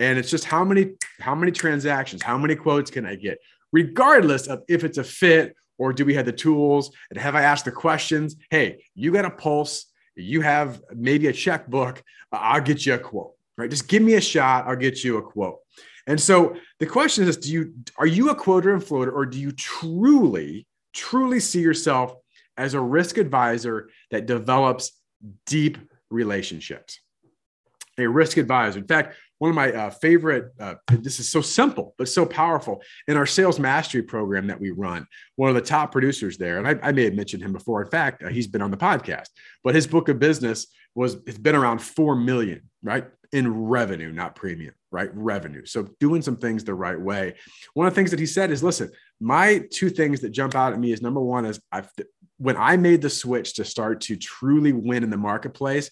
and 0.02 0.18
it's 0.18 0.32
just 0.32 0.46
how 0.46 0.66
many 0.66 0.94
how 1.20 1.36
many 1.36 1.52
transactions 1.52 2.22
how 2.22 2.38
many 2.38 2.56
quotes 2.56 2.92
can 2.92 3.06
i 3.06 3.16
get 3.16 3.38
regardless 3.72 4.48
of 4.48 4.64
if 4.68 4.84
it's 4.84 4.98
a 4.98 5.04
fit 5.04 5.56
or 5.78 5.94
do 5.94 6.04
we 6.04 6.14
have 6.14 6.26
the 6.26 6.32
tools 6.32 6.92
and 7.10 7.20
have 7.20 7.36
i 7.36 7.42
asked 7.42 7.66
the 7.66 7.72
questions 7.72 8.36
hey 8.50 8.84
you 8.96 9.12
got 9.12 9.26
a 9.26 9.30
pulse 9.30 9.86
you 10.16 10.42
have 10.42 10.82
maybe 10.94 11.28
a 11.28 11.34
checkbook 11.34 12.04
uh, 12.32 12.38
i'll 12.38 12.62
get 12.62 12.86
you 12.86 12.94
a 12.94 13.00
quote 13.00 13.34
right? 13.62 13.70
Just 13.70 13.88
give 13.88 14.02
me 14.02 14.16
a 14.16 14.22
shot 14.22 14.68
i'll 14.68 14.76
get 14.76 15.04
you 15.04 15.18
a 15.18 15.22
quote. 15.22 15.60
And 16.08 16.20
so 16.20 16.56
the 16.80 16.88
question 16.88 17.28
is 17.28 17.38
do 17.38 17.52
you 17.52 17.74
are 17.98 18.08
you 18.08 18.30
a 18.30 18.36
quoter 18.36 18.74
and 18.74 18.84
floater 18.84 19.12
or 19.12 19.26
do 19.26 19.40
you 19.40 19.52
truly 19.52 20.68
truly 20.94 21.40
see 21.40 21.62
yourself 21.62 22.16
as 22.58 22.74
a 22.74 22.82
risk 22.82 23.18
advisor 23.18 23.90
that 24.10 24.26
develops 24.26 24.92
deep 25.46 25.78
relationships? 26.10 27.00
A 27.98 28.08
risk 28.08 28.38
advisor. 28.38 28.80
In 28.80 28.88
fact 28.88 29.16
one 29.42 29.50
of 29.50 29.56
my 29.56 29.72
uh, 29.72 29.90
favorite 29.90 30.54
uh, 30.60 30.76
this 31.00 31.20
is 31.20 31.28
so 31.28 31.42
simple 31.42 31.96
but 31.98 32.08
so 32.08 32.28
powerful 32.28 32.80
in 33.08 33.18
our 33.18 33.26
sales 33.26 33.60
mastery 33.60 34.04
program 34.04 34.46
that 34.46 34.62
we 34.62 34.70
run 34.70 35.08
one 35.36 35.50
of 35.50 35.56
the 35.56 35.62
top 35.62 35.92
producers 35.92 36.38
there 36.38 36.60
and 36.60 36.68
i, 36.68 36.90
I 36.90 36.92
may 36.92 37.06
have 37.06 37.16
mentioned 37.16 37.42
him 37.42 37.52
before. 37.52 37.82
In 37.82 37.90
fact 37.90 38.22
uh, 38.22 38.30
he's 38.30 38.46
been 38.46 38.62
on 38.62 38.70
the 38.70 38.78
podcast 38.78 39.30
but 39.64 39.74
his 39.74 39.88
book 39.88 40.10
of 40.10 40.20
business 40.20 40.68
was 40.94 41.16
it's 41.26 41.40
been 41.40 41.56
around 41.56 41.82
4 41.82 42.16
million 42.16 42.70
right 42.84 43.08
in 43.32 43.52
revenue 43.52 44.12
not 44.12 44.36
premium 44.36 44.76
right 44.92 45.10
revenue. 45.16 45.66
So 45.66 45.88
doing 46.00 46.22
some 46.22 46.36
things 46.36 46.64
the 46.64 46.74
right 46.76 47.00
way. 47.00 47.36
One 47.74 47.88
of 47.88 47.94
the 47.94 47.96
things 47.96 48.12
that 48.12 48.20
he 48.20 48.26
said 48.28 48.52
is 48.52 48.62
listen 48.62 48.92
my 49.20 49.64
two 49.72 49.90
things 49.90 50.20
that 50.22 50.30
jump 50.30 50.54
out 50.54 50.74
at 50.74 50.80
me 50.80 50.92
is 50.92 51.02
number 51.02 51.22
one 51.22 51.46
is 51.46 51.60
I 51.72 51.82
when 52.38 52.58
I 52.58 52.78
made 52.78 53.02
the 53.02 53.10
switch 53.10 53.56
to 53.56 53.66
start 53.66 54.02
to 54.02 54.16
truly 54.16 54.74
win 54.74 55.04
in 55.04 55.12
the 55.12 55.18
marketplace, 55.18 55.92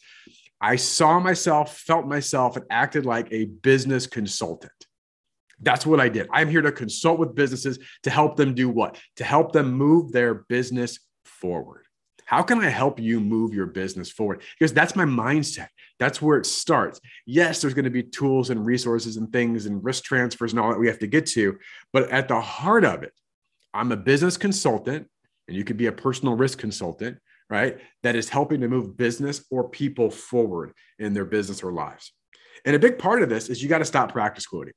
I 0.62 0.76
saw 0.76 1.20
myself, 1.20 1.78
felt 1.78 2.06
myself, 2.06 2.58
and 2.58 2.66
acted 2.70 3.06
like 3.06 3.32
a 3.32 3.46
business 3.46 4.08
consultant. 4.08 4.72
That's 5.62 5.86
what 5.86 6.00
I 6.00 6.10
did. 6.10 6.28
I'm 6.32 6.50
here 6.50 6.62
to 6.62 6.72
consult 6.72 7.20
with 7.20 7.36
businesses 7.36 7.80
to 8.04 8.10
help 8.10 8.36
them 8.36 8.54
do 8.54 8.70
what? 8.70 8.98
To 9.18 9.24
help 9.24 9.52
them 9.52 9.74
move 9.74 10.12
their 10.12 10.34
business 10.34 11.00
forward. 11.26 11.86
How 12.26 12.44
can 12.44 12.60
I 12.60 12.70
help 12.70 13.00
you 13.00 13.20
move 13.20 13.54
your 13.54 13.66
business 13.66 14.12
forward? 14.12 14.44
Because 14.58 14.72
that's 14.72 14.96
my 14.96 15.06
mindset. 15.06 15.70
That's 15.98 16.22
where 16.22 16.38
it 16.38 16.46
starts. 16.46 17.00
Yes, 17.26 17.60
there's 17.62 17.74
going 17.74 17.86
to 17.86 17.90
be 17.90 18.04
tools 18.04 18.52
and 18.52 18.66
resources 18.66 19.18
and 19.18 19.34
things 19.34 19.66
and 19.66 19.84
risk 19.84 20.04
transfers 20.04 20.54
and 20.54 20.60
all 20.60 20.70
that 20.70 20.80
we 20.80 20.88
have 20.88 21.00
to 21.00 21.08
get 21.08 21.26
to. 21.28 21.58
But 21.92 22.10
at 22.12 22.28
the 22.28 22.40
heart 22.40 22.86
of 22.86 23.04
it, 23.04 23.14
I'm 23.74 23.92
a 23.92 23.98
business 23.98 24.38
consultant, 24.38 25.08
and 25.48 25.58
you 25.58 25.64
could 25.64 25.78
be 25.78 25.88
a 25.88 25.92
personal 25.92 26.36
risk 26.36 26.60
consultant, 26.60 27.18
right? 27.50 27.78
That 28.04 28.16
is 28.16 28.30
helping 28.30 28.62
to 28.62 28.68
move 28.68 28.98
business 28.98 29.44
or 29.50 29.70
people 29.70 30.10
forward 30.10 30.74
in 31.00 31.14
their 31.14 31.26
business 31.26 31.64
or 31.64 31.74
lives. 31.74 32.14
And 32.66 32.76
a 32.76 32.80
big 32.80 33.00
part 33.00 33.24
of 33.24 33.30
this 33.30 33.50
is 33.50 33.64
you 33.64 33.70
got 33.70 33.80
to 33.80 33.86
stop 33.86 34.12
practice 34.12 34.46
quoting. 34.46 34.74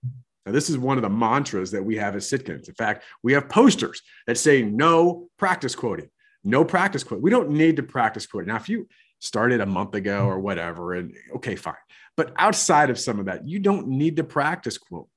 Now, 0.46 0.52
this 0.52 0.70
is 0.70 0.78
one 0.78 0.98
of 0.98 1.02
the 1.02 1.10
mantras 1.10 1.70
that 1.70 1.84
we 1.84 1.96
have 1.96 2.16
at 2.16 2.22
Sitkins. 2.22 2.68
In 2.68 2.74
fact, 2.74 3.04
we 3.22 3.32
have 3.32 3.48
posters 3.48 4.02
that 4.26 4.38
say 4.38 4.62
no 4.62 5.28
practice 5.38 5.74
quoting 5.74 6.08
no 6.44 6.64
practice 6.64 7.04
quote. 7.04 7.22
We 7.22 7.30
don't 7.30 7.50
need 7.50 7.76
to 7.76 7.82
practice 7.82 8.26
quote. 8.26 8.46
Now, 8.46 8.56
if 8.56 8.68
you 8.68 8.88
started 9.20 9.60
a 9.60 9.66
month 9.66 9.94
ago 9.94 10.26
or 10.26 10.38
whatever, 10.40 10.94
and 10.94 11.14
okay, 11.36 11.56
fine. 11.56 11.74
But 12.16 12.32
outside 12.36 12.90
of 12.90 12.98
some 12.98 13.18
of 13.18 13.26
that, 13.26 13.46
you 13.46 13.58
don't 13.58 13.88
need 13.88 14.16
to 14.16 14.24
practice 14.24 14.78
quote. 14.78 15.08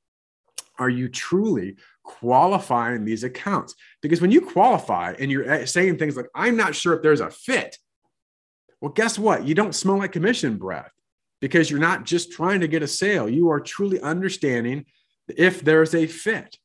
Are 0.78 0.90
you 0.90 1.10
truly 1.10 1.78
qualifying 2.04 3.06
these 3.06 3.24
accounts? 3.24 3.76
Because 4.02 4.22
when 4.22 4.32
you 4.32 4.42
qualify 4.42 5.16
and 5.20 5.32
you're 5.32 5.50
eh, 5.50 5.66
saying 5.66 5.98
things 5.98 6.16
like, 6.16 6.28
I'm 6.36 6.58
not 6.58 6.76
sure 6.76 6.94
if 6.94 7.02
there's 7.02 7.22
a 7.22 7.30
fit, 7.30 7.78
well, 8.82 8.92
guess 8.92 9.18
what? 9.18 9.46
You 9.46 9.56
don't 9.56 9.76
smell 9.76 9.98
like 9.98 10.12
commission 10.12 10.58
breath 10.58 10.92
because 11.42 11.70
you're 11.70 11.80
not 11.80 12.06
just 12.06 12.32
trying 12.32 12.60
to 12.62 12.68
get 12.68 12.84
a 12.84 12.88
sale. 12.88 13.30
You 13.30 13.50
are 13.50 13.60
truly 13.60 14.00
understanding 14.02 14.86
if 15.28 15.62
there's 15.62 15.96
a 15.96 16.08
fit. 16.08 16.58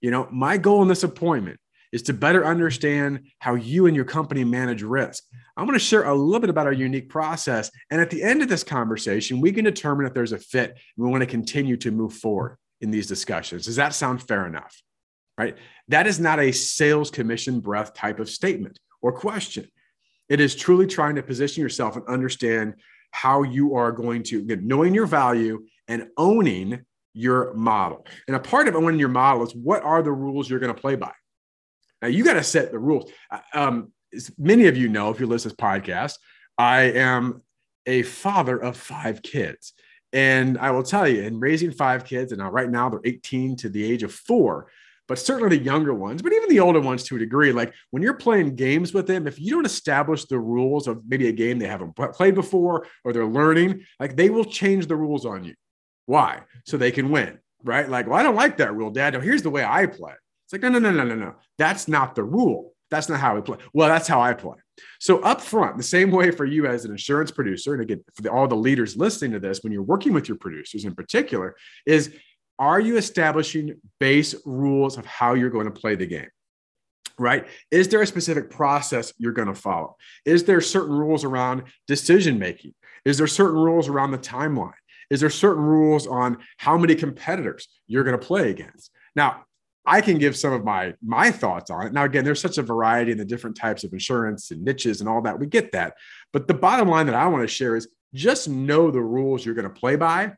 You 0.00 0.10
know, 0.10 0.28
my 0.30 0.56
goal 0.56 0.82
in 0.82 0.88
this 0.88 1.02
appointment 1.02 1.58
is 1.90 2.02
to 2.02 2.12
better 2.12 2.44
understand 2.44 3.26
how 3.38 3.54
you 3.54 3.86
and 3.86 3.96
your 3.96 4.04
company 4.04 4.44
manage 4.44 4.82
risk. 4.82 5.24
I'm 5.56 5.66
going 5.66 5.78
to 5.78 5.84
share 5.84 6.04
a 6.04 6.14
little 6.14 6.40
bit 6.40 6.50
about 6.50 6.66
our 6.66 6.72
unique 6.72 7.08
process. 7.08 7.70
And 7.90 8.00
at 8.00 8.10
the 8.10 8.22
end 8.22 8.42
of 8.42 8.48
this 8.48 8.62
conversation, 8.62 9.40
we 9.40 9.52
can 9.52 9.64
determine 9.64 10.06
if 10.06 10.14
there's 10.14 10.32
a 10.32 10.38
fit 10.38 10.70
and 10.70 10.78
we 11.04 11.10
want 11.10 11.22
to 11.22 11.26
continue 11.26 11.76
to 11.78 11.90
move 11.90 12.12
forward 12.12 12.58
in 12.80 12.90
these 12.90 13.06
discussions. 13.06 13.64
Does 13.66 13.76
that 13.76 13.94
sound 13.94 14.22
fair 14.22 14.46
enough? 14.46 14.82
Right? 15.36 15.56
That 15.88 16.06
is 16.06 16.18
not 16.18 16.40
a 16.40 16.52
sales 16.52 17.10
commission 17.10 17.60
breath 17.60 17.94
type 17.94 18.18
of 18.18 18.28
statement 18.28 18.78
or 19.00 19.12
question. 19.12 19.68
It 20.28 20.40
is 20.40 20.54
truly 20.54 20.86
trying 20.86 21.14
to 21.14 21.22
position 21.22 21.62
yourself 21.62 21.96
and 21.96 22.06
understand 22.06 22.74
how 23.12 23.42
you 23.42 23.76
are 23.76 23.92
going 23.92 24.22
to 24.24 24.44
knowing 24.60 24.94
your 24.94 25.06
value 25.06 25.64
and 25.86 26.08
owning 26.16 26.84
your 27.14 27.54
model. 27.54 28.06
And 28.26 28.36
a 28.36 28.40
part 28.40 28.68
of 28.68 28.76
owning 28.76 29.00
your 29.00 29.08
model 29.08 29.42
is 29.42 29.54
what 29.54 29.82
are 29.82 30.02
the 30.02 30.12
rules 30.12 30.50
you're 30.50 30.60
going 30.60 30.74
to 30.74 30.80
play 30.80 30.96
by? 30.96 31.12
Now 32.02 32.08
you 32.08 32.24
got 32.24 32.34
to 32.34 32.44
set 32.44 32.70
the 32.70 32.78
rules. 32.78 33.10
Uh, 33.30 33.40
um, 33.54 33.92
many 34.38 34.66
of 34.66 34.76
you 34.76 34.88
know 34.88 35.10
if 35.10 35.20
you 35.20 35.26
listen 35.26 35.50
to 35.50 35.56
this 35.56 35.64
podcast, 35.64 36.14
I 36.56 36.82
am 36.82 37.42
a 37.86 38.02
father 38.02 38.58
of 38.58 38.76
five 38.76 39.22
kids. 39.22 39.72
And 40.12 40.56
I 40.58 40.70
will 40.70 40.82
tell 40.82 41.06
you, 41.06 41.22
in 41.22 41.38
raising 41.38 41.70
five 41.70 42.04
kids, 42.04 42.32
and 42.32 42.40
now 42.40 42.50
right 42.50 42.70
now 42.70 42.88
they're 42.88 43.00
18 43.04 43.56
to 43.56 43.68
the 43.68 43.84
age 43.84 44.02
of 44.02 44.12
four, 44.12 44.68
but 45.06 45.18
certainly 45.18 45.56
the 45.56 45.64
younger 45.64 45.94
ones, 45.94 46.22
but 46.22 46.32
even 46.32 46.48
the 46.50 46.60
older 46.60 46.80
ones 46.80 47.02
to 47.04 47.16
a 47.16 47.18
degree. 47.18 47.50
Like 47.50 47.72
when 47.90 48.02
you're 48.02 48.14
playing 48.14 48.56
games 48.56 48.92
with 48.92 49.06
them, 49.06 49.26
if 49.26 49.40
you 49.40 49.52
don't 49.52 49.66
establish 49.66 50.26
the 50.26 50.38
rules 50.38 50.86
of 50.86 51.02
maybe 51.08 51.28
a 51.28 51.32
game 51.32 51.58
they 51.58 51.66
haven't 51.66 51.96
played 51.96 52.34
before 52.34 52.86
or 53.04 53.12
they're 53.12 53.26
learning, 53.26 53.84
like 53.98 54.16
they 54.16 54.30
will 54.30 54.44
change 54.44 54.86
the 54.86 54.96
rules 54.96 55.24
on 55.24 55.44
you. 55.44 55.54
Why? 56.06 56.42
So 56.64 56.76
they 56.76 56.90
can 56.90 57.10
win, 57.10 57.38
right? 57.64 57.88
Like, 57.88 58.06
well, 58.06 58.18
I 58.18 58.22
don't 58.22 58.36
like 58.36 58.58
that 58.58 58.74
rule, 58.74 58.90
Dad. 58.90 59.14
Now, 59.14 59.20
here's 59.20 59.42
the 59.42 59.50
way 59.50 59.64
I 59.64 59.86
play. 59.86 60.12
It's 60.44 60.52
like, 60.52 60.62
no, 60.62 60.68
no, 60.68 60.78
no, 60.78 60.90
no, 60.90 61.04
no, 61.04 61.14
no. 61.14 61.34
That's 61.58 61.88
not 61.88 62.14
the 62.14 62.24
rule. 62.24 62.72
That's 62.90 63.08
not 63.08 63.20
how 63.20 63.34
we 63.34 63.42
play. 63.42 63.58
Well, 63.74 63.88
that's 63.88 64.08
how 64.08 64.20
I 64.20 64.32
play. 64.34 64.56
So 65.00 65.20
up 65.20 65.40
front, 65.40 65.76
the 65.76 65.82
same 65.82 66.10
way 66.10 66.30
for 66.30 66.44
you 66.44 66.66
as 66.66 66.84
an 66.84 66.90
insurance 66.90 67.30
producer, 67.30 67.74
and 67.74 67.82
again, 67.82 68.02
for 68.14 68.22
the, 68.22 68.30
all 68.30 68.48
the 68.48 68.56
leaders 68.56 68.96
listening 68.96 69.32
to 69.32 69.40
this, 69.40 69.62
when 69.62 69.72
you're 69.72 69.82
working 69.82 70.12
with 70.12 70.28
your 70.28 70.36
producers 70.36 70.84
in 70.84 70.94
particular, 70.94 71.56
is 71.86 72.14
are 72.58 72.80
you 72.80 72.96
establishing 72.96 73.80
base 74.00 74.34
rules 74.44 74.98
of 74.98 75.06
how 75.06 75.34
you're 75.34 75.50
going 75.50 75.66
to 75.66 75.70
play 75.70 75.94
the 75.94 76.06
game? 76.06 76.28
Right? 77.18 77.46
Is 77.70 77.88
there 77.88 78.02
a 78.02 78.06
specific 78.06 78.50
process 78.50 79.12
you're 79.18 79.32
going 79.32 79.48
to 79.48 79.54
follow? 79.54 79.96
Is 80.24 80.44
there 80.44 80.60
certain 80.60 80.94
rules 80.96 81.24
around 81.24 81.64
decision 81.86 82.38
making? 82.38 82.74
Is 83.04 83.18
there 83.18 83.26
certain 83.26 83.58
rules 83.58 83.88
around 83.88 84.12
the 84.12 84.18
timeline? 84.18 84.72
Is 85.10 85.20
there 85.20 85.30
certain 85.30 85.62
rules 85.62 86.06
on 86.06 86.38
how 86.58 86.76
many 86.76 86.94
competitors 86.94 87.68
you're 87.86 88.04
going 88.04 88.18
to 88.18 88.24
play 88.24 88.50
against? 88.50 88.90
Now, 89.16 89.44
I 89.88 90.02
can 90.02 90.18
give 90.18 90.36
some 90.36 90.52
of 90.52 90.64
my 90.64 90.92
my 91.02 91.30
thoughts 91.30 91.70
on 91.70 91.86
it. 91.86 91.92
Now, 91.94 92.04
again, 92.04 92.22
there's 92.22 92.42
such 92.42 92.58
a 92.58 92.62
variety 92.62 93.10
in 93.10 93.16
the 93.16 93.24
different 93.24 93.56
types 93.56 93.84
of 93.84 93.92
insurance 93.94 94.50
and 94.50 94.62
niches 94.62 95.00
and 95.00 95.08
all 95.08 95.22
that. 95.22 95.38
We 95.38 95.46
get 95.46 95.72
that. 95.72 95.94
But 96.30 96.46
the 96.46 96.54
bottom 96.54 96.88
line 96.88 97.06
that 97.06 97.14
I 97.14 97.26
want 97.26 97.42
to 97.42 97.48
share 97.48 97.74
is 97.74 97.88
just 98.12 98.50
know 98.50 98.90
the 98.90 99.00
rules 99.00 99.44
you're 99.44 99.54
going 99.54 99.72
to 99.72 99.80
play 99.80 99.96
by 99.96 100.34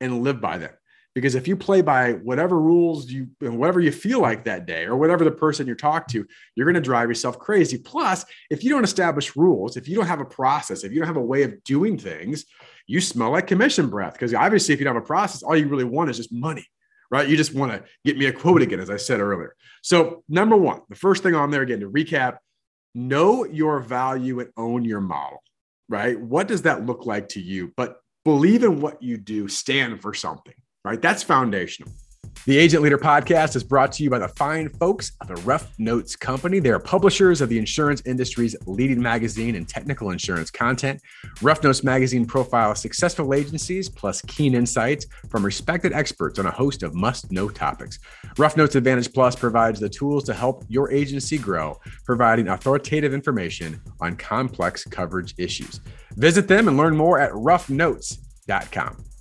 and 0.00 0.22
live 0.22 0.40
by 0.40 0.58
them. 0.58 0.70
Because 1.16 1.34
if 1.34 1.48
you 1.48 1.56
play 1.56 1.82
by 1.82 2.12
whatever 2.12 2.58
rules 2.58 3.10
you 3.10 3.28
and 3.40 3.58
whatever 3.58 3.80
you 3.80 3.90
feel 3.90 4.20
like 4.20 4.44
that 4.44 4.66
day, 4.66 4.84
or 4.84 4.96
whatever 4.96 5.24
the 5.24 5.32
person 5.32 5.66
you're 5.66 5.76
talk 5.76 6.06
to, 6.08 6.24
you're 6.54 6.66
going 6.66 6.74
to 6.74 6.80
drive 6.80 7.08
yourself 7.08 7.38
crazy. 7.38 7.78
Plus, 7.78 8.24
if 8.50 8.62
you 8.62 8.70
don't 8.70 8.84
establish 8.84 9.36
rules, 9.36 9.76
if 9.76 9.88
you 9.88 9.96
don't 9.96 10.06
have 10.06 10.20
a 10.20 10.24
process, 10.24 10.84
if 10.84 10.92
you 10.92 11.00
don't 11.00 11.08
have 11.08 11.16
a 11.16 11.20
way 11.20 11.42
of 11.42 11.62
doing 11.64 11.98
things, 11.98 12.46
you 12.86 13.00
smell 13.00 13.32
like 13.32 13.48
commission 13.48 13.90
breath. 13.90 14.12
Because 14.12 14.32
obviously, 14.32 14.72
if 14.72 14.80
you 14.80 14.84
don't 14.84 14.94
have 14.94 15.02
a 15.02 15.06
process, 15.06 15.42
all 15.42 15.56
you 15.56 15.66
really 15.66 15.84
want 15.84 16.08
is 16.08 16.16
just 16.16 16.32
money 16.32 16.66
right? 17.12 17.28
You 17.28 17.36
just 17.36 17.54
want 17.54 17.70
to 17.70 17.84
get 18.04 18.16
me 18.16 18.26
a 18.26 18.32
quote 18.32 18.62
again, 18.62 18.80
as 18.80 18.90
I 18.90 18.96
said 18.96 19.20
earlier. 19.20 19.54
So, 19.82 20.24
number 20.28 20.56
one, 20.56 20.80
the 20.88 20.96
first 20.96 21.22
thing 21.22 21.34
on 21.34 21.50
there 21.50 21.62
again 21.62 21.80
to 21.80 21.90
recap 21.90 22.38
know 22.94 23.44
your 23.44 23.80
value 23.80 24.40
and 24.40 24.50
own 24.56 24.84
your 24.84 25.00
model, 25.00 25.42
right? 25.88 26.18
What 26.18 26.48
does 26.48 26.62
that 26.62 26.86
look 26.86 27.06
like 27.06 27.28
to 27.30 27.40
you? 27.40 27.72
But 27.76 27.98
believe 28.24 28.64
in 28.64 28.80
what 28.80 29.02
you 29.02 29.18
do, 29.18 29.46
stand 29.46 30.00
for 30.00 30.14
something, 30.14 30.54
right? 30.84 31.00
That's 31.00 31.22
foundational. 31.22 31.92
The 32.44 32.58
Agent 32.58 32.82
Leader 32.82 32.98
podcast 32.98 33.54
is 33.54 33.62
brought 33.62 33.92
to 33.92 34.02
you 34.02 34.10
by 34.10 34.18
the 34.18 34.26
fine 34.26 34.68
folks 34.68 35.12
at 35.20 35.28
the 35.28 35.36
Rough 35.42 35.72
Notes 35.78 36.16
Company. 36.16 36.58
They 36.58 36.70
are 36.70 36.80
publishers 36.80 37.40
of 37.40 37.48
the 37.48 37.56
insurance 37.56 38.02
industry's 38.04 38.56
leading 38.66 39.00
magazine 39.00 39.54
and 39.54 39.68
technical 39.68 40.10
insurance 40.10 40.50
content. 40.50 41.00
Rough 41.40 41.62
Notes 41.62 41.84
magazine 41.84 42.26
profiles 42.26 42.80
successful 42.80 43.32
agencies 43.32 43.88
plus 43.88 44.22
keen 44.22 44.56
insights 44.56 45.06
from 45.30 45.44
respected 45.44 45.92
experts 45.92 46.40
on 46.40 46.46
a 46.46 46.50
host 46.50 46.82
of 46.82 46.96
must 46.96 47.30
know 47.30 47.48
topics. 47.48 48.00
Rough 48.36 48.56
Notes 48.56 48.74
Advantage 48.74 49.12
Plus 49.12 49.36
provides 49.36 49.78
the 49.78 49.88
tools 49.88 50.24
to 50.24 50.34
help 50.34 50.64
your 50.68 50.90
agency 50.90 51.38
grow, 51.38 51.78
providing 52.04 52.48
authoritative 52.48 53.14
information 53.14 53.80
on 54.00 54.16
complex 54.16 54.84
coverage 54.84 55.32
issues. 55.38 55.80
Visit 56.16 56.48
them 56.48 56.66
and 56.66 56.76
learn 56.76 56.96
more 56.96 57.20
at 57.20 57.30
roughnotes.com. 57.30 59.11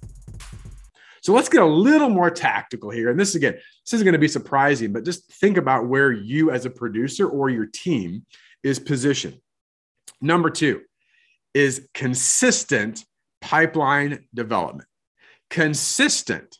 So 1.21 1.33
let's 1.33 1.49
get 1.49 1.61
a 1.61 1.65
little 1.65 2.09
more 2.09 2.29
tactical 2.29 2.89
here. 2.89 3.09
And 3.09 3.19
this 3.19 3.35
again, 3.35 3.53
this 3.53 3.93
isn't 3.93 4.05
going 4.05 4.13
to 4.13 4.19
be 4.19 4.27
surprising, 4.27 4.91
but 4.91 5.05
just 5.05 5.31
think 5.33 5.57
about 5.57 5.87
where 5.87 6.11
you 6.11 6.51
as 6.51 6.65
a 6.65 6.69
producer 6.69 7.29
or 7.29 7.49
your 7.49 7.67
team 7.67 8.25
is 8.63 8.79
positioned. 8.79 9.37
Number 10.19 10.49
two 10.49 10.81
is 11.53 11.87
consistent 11.93 13.05
pipeline 13.39 14.25
development. 14.33 14.87
Consistent 15.49 16.57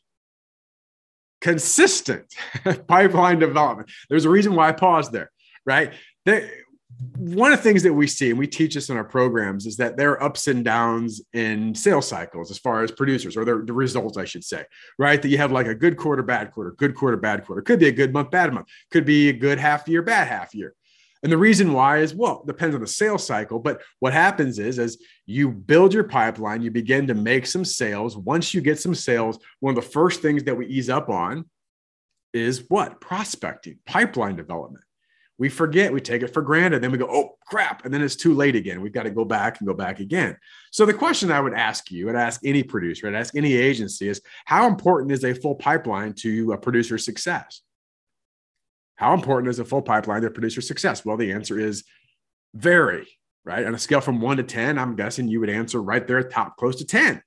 consistent 1.41 2.33
pipeline 2.87 3.39
development. 3.39 3.89
There's 4.09 4.25
a 4.25 4.29
reason 4.29 4.55
why 4.55 4.69
I 4.69 4.71
paused 4.71 5.11
there, 5.11 5.31
right? 5.65 5.93
There, 6.25 6.49
one 7.17 7.51
of 7.51 7.59
the 7.59 7.63
things 7.63 7.83
that 7.83 7.93
we 7.93 8.07
see 8.07 8.29
and 8.29 8.39
we 8.39 8.47
teach 8.47 8.75
this 8.75 8.89
in 8.89 8.97
our 8.97 9.03
programs 9.03 9.65
is 9.65 9.77
that 9.77 9.97
there 9.97 10.11
are 10.11 10.23
ups 10.23 10.47
and 10.47 10.63
downs 10.63 11.21
in 11.33 11.73
sales 11.73 12.07
cycles 12.07 12.51
as 12.51 12.59
far 12.59 12.83
as 12.83 12.91
producers 12.91 13.35
or 13.37 13.45
the 13.45 13.73
results 13.73 14.17
i 14.17 14.25
should 14.25 14.43
say 14.43 14.63
right? 14.97 15.21
That 15.21 15.29
you 15.29 15.37
have 15.37 15.51
like 15.51 15.67
a 15.67 15.75
good 15.75 15.97
quarter 15.97 16.23
bad 16.23 16.51
quarter 16.51 16.71
good 16.71 16.95
quarter 16.95 17.17
bad 17.17 17.45
quarter. 17.45 17.61
Could 17.61 17.79
be 17.79 17.87
a 17.87 17.91
good 17.91 18.13
month 18.13 18.31
bad 18.31 18.53
month. 18.53 18.67
Could 18.91 19.05
be 19.05 19.29
a 19.29 19.33
good 19.33 19.57
half 19.57 19.87
year 19.87 20.01
bad 20.01 20.27
half 20.27 20.53
year. 20.53 20.73
And 21.23 21.31
the 21.31 21.37
reason 21.37 21.73
why 21.73 21.99
is 21.99 22.15
well 22.15 22.43
depends 22.45 22.75
on 22.75 22.81
the 22.81 22.87
sales 22.87 23.25
cycle 23.25 23.59
but 23.59 23.81
what 23.99 24.13
happens 24.13 24.59
is 24.59 24.79
as 24.79 24.97
you 25.25 25.49
build 25.51 25.93
your 25.93 26.03
pipeline 26.03 26.61
you 26.61 26.71
begin 26.71 27.07
to 27.07 27.13
make 27.13 27.45
some 27.45 27.65
sales. 27.65 28.17
Once 28.17 28.53
you 28.53 28.61
get 28.61 28.79
some 28.79 28.95
sales 28.95 29.39
one 29.59 29.77
of 29.77 29.83
the 29.83 29.89
first 29.89 30.21
things 30.21 30.43
that 30.43 30.55
we 30.55 30.67
ease 30.67 30.89
up 30.89 31.09
on 31.09 31.45
is 32.33 32.65
what? 32.69 33.01
Prospecting 33.01 33.79
pipeline 33.85 34.35
development 34.35 34.83
we 35.41 35.49
forget, 35.49 35.91
we 35.91 35.99
take 35.99 36.21
it 36.21 36.31
for 36.31 36.43
granted. 36.43 36.83
Then 36.83 36.91
we 36.91 36.99
go, 36.99 37.09
oh 37.09 37.35
crap. 37.47 37.83
And 37.83 37.91
then 37.91 38.03
it's 38.03 38.15
too 38.15 38.35
late 38.35 38.55
again. 38.55 38.79
We've 38.79 38.93
got 38.93 39.03
to 39.03 39.09
go 39.09 39.25
back 39.25 39.59
and 39.59 39.67
go 39.67 39.73
back 39.73 39.99
again. 39.99 40.37
So 40.69 40.85
the 40.85 40.93
question 40.93 41.31
I 41.31 41.39
would 41.39 41.55
ask 41.55 41.89
you, 41.89 42.09
and 42.09 42.15
ask 42.15 42.41
any 42.45 42.61
producer, 42.61 43.07
I'd 43.07 43.15
ask 43.15 43.35
any 43.35 43.53
agency 43.53 44.07
is 44.07 44.21
how 44.45 44.67
important 44.67 45.11
is 45.11 45.23
a 45.23 45.33
full 45.33 45.55
pipeline 45.55 46.13
to 46.19 46.51
a 46.51 46.59
producer's 46.59 47.05
success? 47.05 47.63
How 48.97 49.15
important 49.15 49.49
is 49.49 49.57
a 49.57 49.65
full 49.65 49.81
pipeline 49.81 50.21
to 50.21 50.29
producer 50.29 50.61
success? 50.61 51.03
Well, 51.03 51.17
the 51.17 51.31
answer 51.31 51.59
is 51.59 51.85
very, 52.53 53.07
right? 53.43 53.65
On 53.65 53.73
a 53.73 53.79
scale 53.79 53.99
from 53.99 54.21
one 54.21 54.37
to 54.37 54.43
10, 54.43 54.77
I'm 54.77 54.95
guessing 54.95 55.27
you 55.27 55.39
would 55.39 55.49
answer 55.49 55.81
right 55.81 56.05
there, 56.05 56.21
top 56.21 56.55
close 56.55 56.75
to 56.75 56.85
10, 56.85 57.19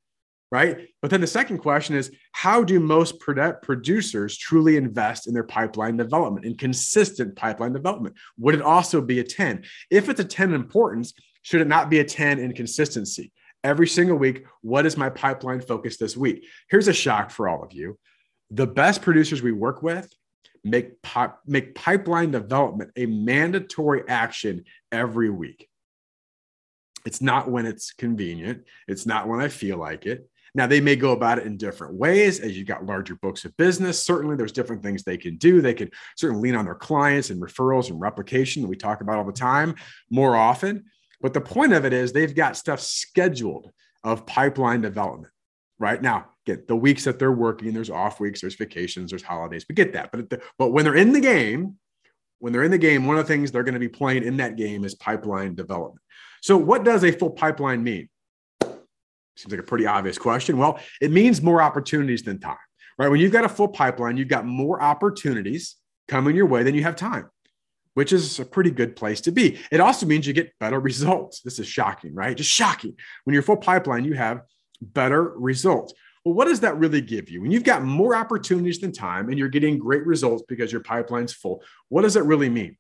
right? 0.55 0.87
But 1.03 1.11
then 1.11 1.21
the 1.21 1.27
second 1.27 1.59
question 1.59 1.97
is 1.97 2.13
how 2.31 2.63
do 2.63 2.79
most 2.79 3.19
producers 3.19 4.39
truly 4.39 4.77
invest 4.77 5.27
in 5.27 5.35
their 5.35 5.43
pipeline 5.43 5.97
development, 5.97 6.47
in 6.47 6.57
consistent 6.57 7.35
pipeline 7.35 7.73
development? 7.73 8.15
Would 8.39 8.55
it 8.55 8.63
also 8.63 9.01
be 9.01 9.19
a 9.19 9.25
10? 9.25 9.65
If 9.91 10.09
it's 10.09 10.21
a 10.21 10.25
10 10.25 10.51
in 10.51 10.55
importance, 10.55 11.13
should 11.43 11.61
it 11.61 11.67
not 11.67 11.91
be 11.91 11.99
a 11.99 12.05
10 12.05 12.39
in 12.39 12.53
consistency? 12.53 13.33
Every 13.65 13.89
single 13.89 14.17
week, 14.17 14.47
what 14.61 14.87
is 14.87 14.97
my 14.97 15.11
pipeline 15.11 15.61
focus 15.61 15.97
this 15.97 16.17
week? 16.17 16.47
Here's 16.71 16.87
a 16.87 16.93
shock 16.93 17.33
for 17.33 17.49
all 17.49 17.65
of 17.65 17.73
you. 17.73 17.99
The 18.53 18.69
best 18.69 19.03
producers 19.03 19.43
we 19.43 19.51
work 19.51 19.83
with 19.83 20.09
make 20.63 20.93
make 21.47 21.75
pipeline 21.75 22.31
development 22.31 22.93
a 22.95 23.07
mandatory 23.07 24.05
action 24.07 24.67
every 24.93 25.31
week. 25.31 25.69
It's 27.05 27.21
not 27.21 27.51
when 27.51 27.67
it's 27.67 27.93
convenient. 27.93 28.63
It's 28.87 29.05
not 29.05 29.27
when 29.27 29.41
I 29.41 29.49
feel 29.49 29.79
like 29.79 30.07
it. 30.07 30.31
Now, 30.57 30.69
they 30.69 30.81
may 30.81 30.95
go 30.95 31.11
about 31.11 31.39
it 31.39 31.47
in 31.47 31.57
different 31.57 31.95
ways 31.95 32.39
as 32.39 32.57
you've 32.57 32.69
got 32.69 32.87
larger 32.87 33.17
books 33.17 33.45
of 33.45 33.57
business. 33.57 34.05
Certainly, 34.05 34.37
there's 34.37 34.53
different 34.53 34.83
things 34.83 35.03
they 35.03 35.17
can 35.17 35.37
do. 35.37 35.61
They 35.61 35.75
can 35.75 35.91
certainly 36.17 36.43
lean 36.43 36.59
on 36.59 36.65
their 36.65 36.77
clients 36.77 37.31
and 37.31 37.43
referrals 37.43 37.91
and 37.91 38.01
replication 38.01 38.63
that 38.63 38.69
we 38.69 38.77
talk 38.77 39.01
about 39.01 39.19
all 39.19 39.25
the 39.25 39.33
time 39.33 39.75
more 40.11 40.37
often. 40.37 40.85
But 41.21 41.35
the 41.35 41.41
point 41.41 41.73
of 41.73 41.85
it 41.85 41.93
is 41.93 42.13
they've 42.13 42.35
got 42.35 42.57
stuff 42.57 42.81
scheduled 42.81 43.71
of 44.05 44.27
pipeline 44.27 44.81
development 44.81 45.33
right 45.79 46.01
now. 46.01 46.27
Get 46.47 46.69
the 46.69 46.77
weeks 46.77 47.05
that 47.05 47.19
they're 47.19 47.33
working, 47.33 47.73
there's 47.73 47.91
off 47.91 48.21
weeks, 48.21 48.43
there's 48.43 48.55
vacations, 48.55 49.11
there's 49.11 49.23
holidays. 49.23 49.65
We 49.69 49.75
get 49.75 49.95
that. 49.95 50.13
But, 50.13 50.31
the, 50.31 50.43
but 50.59 50.71
when 50.71 50.85
they're 50.85 50.95
in 50.95 51.13
the 51.13 51.21
game, 51.21 51.79
when 52.39 52.53
they're 52.53 52.63
in 52.63 52.71
the 52.71 52.79
game, 52.79 53.07
one 53.07 53.17
of 53.17 53.27
the 53.27 53.33
things 53.33 53.51
they're 53.51 53.63
going 53.63 53.75
to 53.75 53.81
be 53.81 53.89
playing 53.89 54.25
in 54.25 54.37
that 54.37 54.57
game 54.57 54.85
is 54.85 54.95
pipeline 54.95 55.55
development. 55.55 56.03
So, 56.43 56.59
what 56.59 56.85
does 56.85 57.03
a 57.03 57.11
full 57.11 57.31
pipeline 57.31 57.83
mean? 57.83 58.11
Seems 59.37 59.53
like 59.53 59.61
a 59.61 59.65
pretty 59.65 59.87
obvious 59.87 60.19
question. 60.19 60.57
Well, 60.57 60.79
it 61.01 61.11
means 61.11 61.43
more 61.43 61.61
opportunities 61.61 62.23
than 62.23 62.39
time, 62.39 62.57
right? 62.99 63.09
When 63.09 63.21
you've 63.21 63.33
got 63.33 63.45
a 63.45 63.49
full 63.49 63.69
pipeline, 63.69 64.17
you've 64.17 64.29
got 64.29 64.47
more 64.47 64.81
opportunities 64.81 65.77
coming 66.07 66.37
your 66.37 66.47
way 66.47 66.63
than 66.63 66.75
you 66.75 66.83
have 66.83 66.97
time, 66.97 67.31
which 67.95 68.13
is 68.13 68.39
a 68.39 68.45
pretty 68.45 68.71
good 68.71 68.95
place 68.95 69.21
to 69.23 69.33
be. 69.33 69.59
It 69.73 69.81
also 69.81 70.07
means 70.07 70.27
you 70.27 70.33
get 70.33 70.57
better 70.61 70.79
results. 70.79 71.41
This 71.41 71.59
is 71.59 71.67
shocking, 71.67 72.15
right? 72.15 72.37
Just 72.37 72.51
shocking. 72.51 72.95
When 73.25 73.35
you're 73.35 73.43
full 73.43 73.57
pipeline, 73.57 74.05
you 74.05 74.15
have 74.15 74.43
better 74.81 75.31
results. 75.37 75.95
Well, 76.25 76.35
what 76.35 76.47
does 76.47 76.61
that 76.61 76.79
really 76.79 77.01
give 77.01 77.29
you? 77.29 77.43
When 77.43 77.51
you've 77.51 77.65
got 77.65 77.83
more 77.83 78.15
opportunities 78.15 78.79
than 78.79 78.93
time 78.93 79.29
and 79.29 79.39
you're 79.39 79.49
getting 79.49 79.79
great 79.79 80.07
results 80.07 80.45
because 80.49 80.71
your 80.71 80.81
pipeline's 80.81 81.35
full, 81.35 81.63
what 81.89 82.03
does 82.03 82.17
it 82.17 82.25
really 82.25 82.49
mean? 82.49 82.77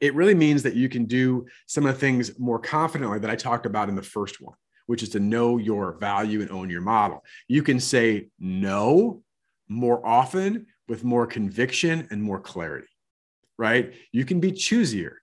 It 0.00 0.14
really 0.14 0.34
means 0.34 0.62
that 0.64 0.74
you 0.74 0.88
can 0.88 1.06
do 1.06 1.46
some 1.66 1.86
of 1.86 1.94
the 1.94 2.00
things 2.00 2.38
more 2.38 2.58
confidently 2.58 3.20
that 3.20 3.30
I 3.30 3.36
talked 3.36 3.66
about 3.66 3.88
in 3.88 3.94
the 3.94 4.02
first 4.02 4.40
one 4.40 4.56
which 4.86 5.02
is 5.02 5.10
to 5.10 5.20
know 5.20 5.58
your 5.58 5.92
value 5.98 6.40
and 6.40 6.50
own 6.50 6.70
your 6.70 6.80
model. 6.80 7.24
You 7.48 7.62
can 7.62 7.80
say 7.80 8.28
no 8.38 9.22
more 9.68 10.04
often 10.06 10.66
with 10.88 11.04
more 11.04 11.26
conviction 11.26 12.06
and 12.10 12.22
more 12.22 12.40
clarity, 12.40 12.88
right? 13.58 13.92
You 14.12 14.24
can 14.24 14.40
be 14.40 14.52
choosier. 14.52 15.14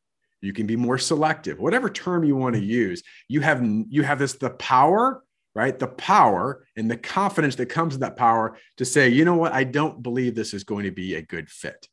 You 0.42 0.52
can 0.52 0.68
be 0.68 0.76
more 0.76 0.98
selective, 0.98 1.58
whatever 1.58 1.90
term 1.90 2.26
you 2.26 2.36
want 2.36 2.56
to 2.56 2.62
use. 2.62 3.02
You 3.30 3.40
have 3.40 3.64
you 3.88 4.04
have 4.04 4.20
this 4.20 4.34
the 4.34 4.50
power, 4.50 5.24
right? 5.56 5.80
The 5.80 5.88
power 5.88 6.68
and 6.76 6.92
the 6.92 6.98
confidence 6.98 7.56
that 7.56 7.68
comes 7.68 7.94
with 7.94 8.02
that 8.02 8.18
power 8.18 8.58
to 8.78 8.84
say, 8.84 9.08
you 9.08 9.24
know 9.24 9.36
what, 9.36 9.54
I 9.54 9.64
don't 9.64 10.04
believe 10.04 10.36
this 10.36 10.54
is 10.54 10.66
going 10.66 10.84
to 10.84 10.92
be 10.92 11.16
a 11.16 11.22
good 11.22 11.50
fit. 11.50 11.88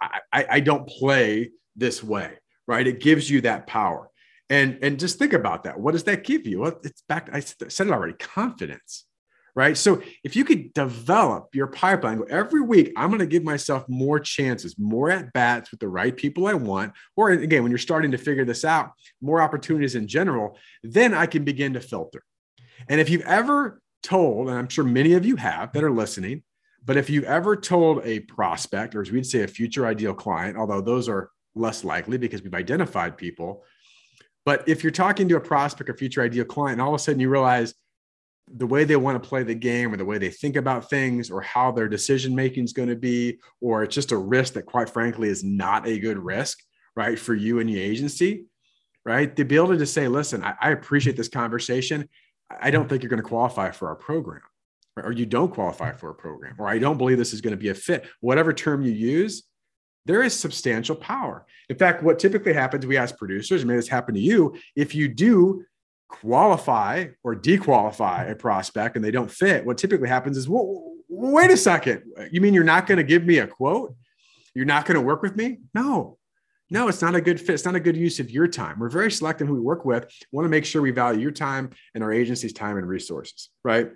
I, 0.00 0.20
I, 0.32 0.46
I 0.48 0.60
don't 0.60 0.88
play 0.88 1.50
this 1.74 2.04
way, 2.04 2.34
right? 2.68 2.86
It 2.86 3.00
gives 3.00 3.28
you 3.28 3.40
that 3.40 3.66
power. 3.66 4.09
And, 4.50 4.78
and 4.82 4.98
just 4.98 5.18
think 5.18 5.32
about 5.32 5.64
that. 5.64 5.78
What 5.78 5.92
does 5.92 6.04
that 6.04 6.24
give 6.24 6.46
you? 6.46 6.60
Well, 6.60 6.78
it's 6.82 7.02
back. 7.08 7.30
I 7.32 7.38
said 7.38 7.86
it 7.86 7.92
already 7.92 8.14
confidence, 8.14 9.06
right? 9.54 9.76
So 9.76 10.02
if 10.24 10.34
you 10.34 10.44
could 10.44 10.74
develop 10.74 11.54
your 11.54 11.68
pipeline 11.68 12.20
every 12.28 12.60
week, 12.60 12.92
I'm 12.96 13.10
going 13.10 13.20
to 13.20 13.26
give 13.26 13.44
myself 13.44 13.84
more 13.88 14.18
chances, 14.18 14.76
more 14.76 15.08
at 15.08 15.32
bats 15.32 15.70
with 15.70 15.78
the 15.78 15.88
right 15.88 16.14
people 16.14 16.48
I 16.48 16.54
want. 16.54 16.94
Or 17.16 17.30
again, 17.30 17.62
when 17.62 17.70
you're 17.70 17.78
starting 17.78 18.10
to 18.10 18.18
figure 18.18 18.44
this 18.44 18.64
out, 18.64 18.90
more 19.20 19.40
opportunities 19.40 19.94
in 19.94 20.08
general, 20.08 20.58
then 20.82 21.14
I 21.14 21.26
can 21.26 21.44
begin 21.44 21.74
to 21.74 21.80
filter. 21.80 22.24
And 22.88 23.00
if 23.00 23.08
you've 23.08 23.22
ever 23.22 23.80
told, 24.02 24.48
and 24.48 24.58
I'm 24.58 24.68
sure 24.68 24.84
many 24.84 25.12
of 25.12 25.24
you 25.24 25.36
have 25.36 25.72
that 25.74 25.84
are 25.84 25.92
listening, 25.92 26.42
but 26.84 26.96
if 26.96 27.08
you've 27.08 27.24
ever 27.24 27.56
told 27.56 28.04
a 28.04 28.20
prospect, 28.20 28.96
or 28.96 29.02
as 29.02 29.12
we'd 29.12 29.26
say, 29.26 29.42
a 29.42 29.48
future 29.48 29.86
ideal 29.86 30.14
client, 30.14 30.56
although 30.56 30.80
those 30.80 31.08
are 31.08 31.30
less 31.54 31.84
likely 31.84 32.18
because 32.18 32.42
we've 32.42 32.54
identified 32.54 33.16
people 33.16 33.62
but 34.44 34.68
if 34.68 34.82
you're 34.82 34.90
talking 34.90 35.28
to 35.28 35.36
a 35.36 35.40
prospect 35.40 35.90
or 35.90 35.94
future 35.94 36.22
ideal 36.22 36.44
client, 36.44 36.74
and 36.74 36.82
all 36.82 36.94
of 36.94 37.00
a 37.00 37.02
sudden 37.02 37.20
you 37.20 37.28
realize 37.28 37.74
the 38.52 38.66
way 38.66 38.84
they 38.84 38.96
want 38.96 39.22
to 39.22 39.28
play 39.28 39.42
the 39.42 39.54
game 39.54 39.92
or 39.92 39.96
the 39.96 40.04
way 40.04 40.18
they 40.18 40.30
think 40.30 40.56
about 40.56 40.90
things 40.90 41.30
or 41.30 41.40
how 41.40 41.70
their 41.70 41.88
decision 41.88 42.34
making 42.34 42.64
is 42.64 42.72
going 42.72 42.88
to 42.88 42.96
be, 42.96 43.38
or 43.60 43.82
it's 43.82 43.94
just 43.94 44.12
a 44.12 44.16
risk 44.16 44.54
that, 44.54 44.66
quite 44.66 44.88
frankly, 44.88 45.28
is 45.28 45.44
not 45.44 45.86
a 45.86 45.98
good 45.98 46.18
risk, 46.18 46.58
right, 46.96 47.18
for 47.18 47.34
you 47.34 47.60
and 47.60 47.70
your 47.70 47.80
agency, 47.80 48.46
right? 49.04 49.34
Be 49.34 49.56
able 49.56 49.78
to 49.78 49.86
say, 49.86 50.08
listen, 50.08 50.42
I, 50.42 50.54
I 50.60 50.70
appreciate 50.70 51.16
this 51.16 51.28
conversation. 51.28 52.08
I 52.60 52.70
don't 52.70 52.88
think 52.88 53.02
you're 53.02 53.10
going 53.10 53.22
to 53.22 53.28
qualify 53.28 53.70
for 53.70 53.88
our 53.88 53.94
program, 53.94 54.42
right? 54.96 55.06
or 55.06 55.12
you 55.12 55.26
don't 55.26 55.54
qualify 55.54 55.92
for 55.92 56.10
a 56.10 56.14
program, 56.14 56.56
or 56.58 56.66
I 56.68 56.78
don't 56.78 56.98
believe 56.98 57.18
this 57.18 57.32
is 57.32 57.40
going 57.40 57.52
to 57.52 57.56
be 57.56 57.68
a 57.68 57.74
fit. 57.74 58.08
Whatever 58.20 58.52
term 58.52 58.82
you 58.82 58.92
use, 58.92 59.44
there 60.06 60.22
is 60.22 60.38
substantial 60.38 60.96
power. 60.96 61.46
In 61.68 61.76
fact, 61.76 62.02
what 62.02 62.18
typically 62.18 62.52
happens, 62.52 62.86
we 62.86 62.96
ask 62.96 63.16
producers, 63.16 63.64
may 63.64 63.76
this 63.76 63.88
happen 63.88 64.14
to 64.14 64.20
you, 64.20 64.56
if 64.74 64.94
you 64.94 65.08
do 65.08 65.64
qualify 66.08 67.06
or 67.22 67.36
dequalify 67.36 68.30
a 68.30 68.34
prospect 68.34 68.96
and 68.96 69.04
they 69.04 69.10
don't 69.10 69.30
fit, 69.30 69.64
what 69.64 69.78
typically 69.78 70.08
happens 70.08 70.36
is, 70.36 70.48
well, 70.48 70.94
wait 71.08 71.50
a 71.50 71.56
second. 71.56 72.02
You 72.30 72.40
mean 72.40 72.54
you're 72.54 72.64
not 72.64 72.86
going 72.86 72.98
to 72.98 73.04
give 73.04 73.24
me 73.24 73.38
a 73.38 73.46
quote? 73.46 73.94
You're 74.54 74.64
not 74.64 74.86
going 74.86 74.96
to 74.96 75.00
work 75.00 75.22
with 75.22 75.36
me? 75.36 75.58
No, 75.74 76.18
no, 76.70 76.88
it's 76.88 77.02
not 77.02 77.14
a 77.14 77.20
good 77.20 77.40
fit. 77.40 77.50
It's 77.50 77.64
not 77.64 77.74
a 77.74 77.80
good 77.80 77.96
use 77.96 78.20
of 78.20 78.30
your 78.30 78.48
time. 78.48 78.78
We're 78.78 78.88
very 78.88 79.10
selective 79.10 79.48
who 79.48 79.54
we 79.54 79.60
work 79.60 79.84
with. 79.84 80.04
We 80.32 80.36
want 80.36 80.46
to 80.46 80.50
make 80.50 80.64
sure 80.64 80.80
we 80.82 80.92
value 80.92 81.20
your 81.20 81.32
time 81.32 81.70
and 81.94 82.02
our 82.02 82.12
agency's 82.12 82.52
time 82.52 82.76
and 82.76 82.86
resources, 82.86 83.50
right? 83.64 83.90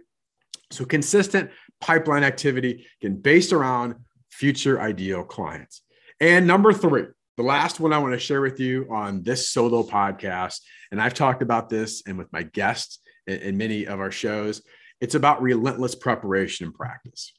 So 0.70 0.84
consistent 0.84 1.50
pipeline 1.80 2.24
activity, 2.24 2.86
again, 3.00 3.16
based 3.16 3.52
around 3.52 3.94
future 4.30 4.80
ideal 4.80 5.22
clients. 5.22 5.82
And 6.24 6.46
number 6.46 6.72
three, 6.72 7.04
the 7.36 7.42
last 7.42 7.80
one 7.80 7.92
I 7.92 7.98
want 7.98 8.14
to 8.14 8.18
share 8.18 8.40
with 8.40 8.58
you 8.58 8.86
on 8.90 9.22
this 9.22 9.50
solo 9.50 9.82
podcast, 9.82 10.60
and 10.90 10.98
I've 10.98 11.12
talked 11.12 11.42
about 11.42 11.68
this 11.68 12.02
and 12.06 12.16
with 12.16 12.32
my 12.32 12.44
guests 12.44 13.00
in, 13.26 13.40
in 13.40 13.58
many 13.58 13.86
of 13.86 14.00
our 14.00 14.10
shows, 14.10 14.62
it's 15.02 15.14
about 15.14 15.42
relentless 15.42 15.94
preparation 15.94 16.64
and 16.64 16.74
practice. 16.74 17.34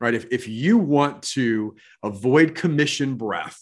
Right. 0.00 0.14
If, 0.14 0.26
if 0.30 0.46
you 0.46 0.78
want 0.78 1.24
to 1.34 1.74
avoid 2.04 2.54
commission 2.54 3.16
breath, 3.16 3.58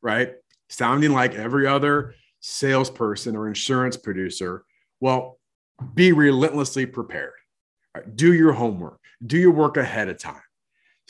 right, 0.00 0.32
sounding 0.70 1.12
like 1.12 1.34
every 1.34 1.66
other 1.66 2.14
salesperson 2.40 3.36
or 3.36 3.48
insurance 3.48 3.98
producer, 3.98 4.64
well, 5.00 5.38
be 5.92 6.12
relentlessly 6.12 6.86
prepared. 6.86 7.34
Right? 7.94 8.16
Do 8.16 8.32
your 8.32 8.52
homework, 8.52 8.98
do 9.26 9.36
your 9.36 9.52
work 9.52 9.76
ahead 9.76 10.08
of 10.08 10.18
time 10.18 10.40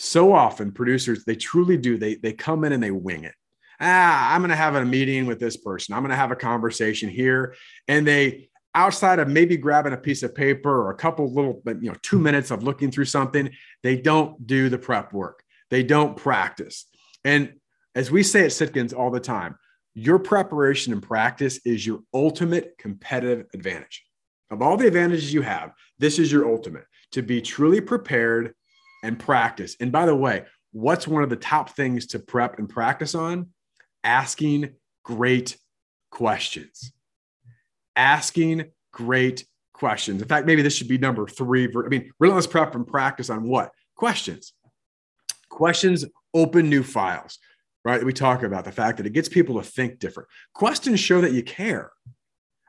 so 0.00 0.32
often 0.32 0.72
producers 0.72 1.26
they 1.26 1.36
truly 1.36 1.76
do 1.76 1.98
they 1.98 2.14
they 2.14 2.32
come 2.32 2.64
in 2.64 2.72
and 2.72 2.82
they 2.82 2.90
wing 2.90 3.24
it. 3.24 3.34
Ah 3.80 4.34
i'm 4.34 4.40
going 4.40 4.48
to 4.48 4.56
have 4.56 4.74
a 4.74 4.84
meeting 4.84 5.26
with 5.26 5.38
this 5.38 5.58
person. 5.58 5.94
I'm 5.94 6.00
going 6.00 6.10
to 6.10 6.16
have 6.16 6.30
a 6.30 6.36
conversation 6.36 7.10
here. 7.10 7.54
And 7.86 8.06
they 8.06 8.48
outside 8.74 9.18
of 9.18 9.28
maybe 9.28 9.58
grabbing 9.58 9.92
a 9.92 9.98
piece 9.98 10.22
of 10.22 10.34
paper 10.34 10.70
or 10.70 10.90
a 10.90 10.96
couple 10.96 11.30
little 11.32 11.60
you 11.66 11.90
know 11.90 11.96
two 12.02 12.18
minutes 12.18 12.50
of 12.50 12.62
looking 12.62 12.90
through 12.90 13.04
something 13.04 13.50
they 13.82 13.96
don't 13.96 14.46
do 14.46 14.70
the 14.70 14.78
prep 14.78 15.12
work. 15.12 15.42
They 15.68 15.82
don't 15.82 16.16
practice. 16.16 16.86
And 17.22 17.54
as 17.94 18.10
we 18.10 18.22
say 18.22 18.44
at 18.44 18.52
sitkins 18.52 18.96
all 18.96 19.10
the 19.10 19.20
time 19.20 19.56
your 19.92 20.18
preparation 20.18 20.94
and 20.94 21.02
practice 21.02 21.60
is 21.66 21.86
your 21.86 22.00
ultimate 22.14 22.78
competitive 22.78 23.46
advantage. 23.52 24.02
Of 24.50 24.62
all 24.62 24.78
the 24.78 24.86
advantages 24.86 25.34
you 25.34 25.42
have 25.42 25.72
this 25.98 26.18
is 26.18 26.32
your 26.32 26.50
ultimate. 26.50 26.84
To 27.12 27.22
be 27.22 27.42
truly 27.42 27.82
prepared 27.82 28.54
and 29.02 29.18
practice. 29.18 29.76
And 29.80 29.92
by 29.92 30.06
the 30.06 30.14
way, 30.14 30.44
what's 30.72 31.08
one 31.08 31.22
of 31.22 31.30
the 31.30 31.36
top 31.36 31.70
things 31.70 32.06
to 32.08 32.18
prep 32.18 32.58
and 32.58 32.68
practice 32.68 33.14
on? 33.14 33.48
Asking 34.04 34.70
great 35.04 35.56
questions. 36.10 36.92
Asking 37.96 38.66
great 38.92 39.44
questions. 39.72 40.22
In 40.22 40.28
fact, 40.28 40.46
maybe 40.46 40.62
this 40.62 40.74
should 40.74 40.88
be 40.88 40.98
number 40.98 41.26
three. 41.26 41.68
I 41.68 41.88
mean, 41.88 42.12
relentless 42.18 42.46
prep 42.46 42.74
and 42.74 42.86
practice 42.86 43.30
on 43.30 43.44
what? 43.44 43.72
Questions. 43.96 44.52
Questions 45.48 46.04
open 46.32 46.70
new 46.70 46.82
files, 46.82 47.38
right? 47.84 48.04
We 48.04 48.12
talk 48.12 48.42
about 48.42 48.64
the 48.64 48.72
fact 48.72 48.98
that 48.98 49.06
it 49.06 49.12
gets 49.12 49.28
people 49.28 49.60
to 49.60 49.68
think 49.68 49.98
different. 49.98 50.28
Questions 50.54 51.00
show 51.00 51.20
that 51.20 51.32
you 51.32 51.42
care. 51.42 51.90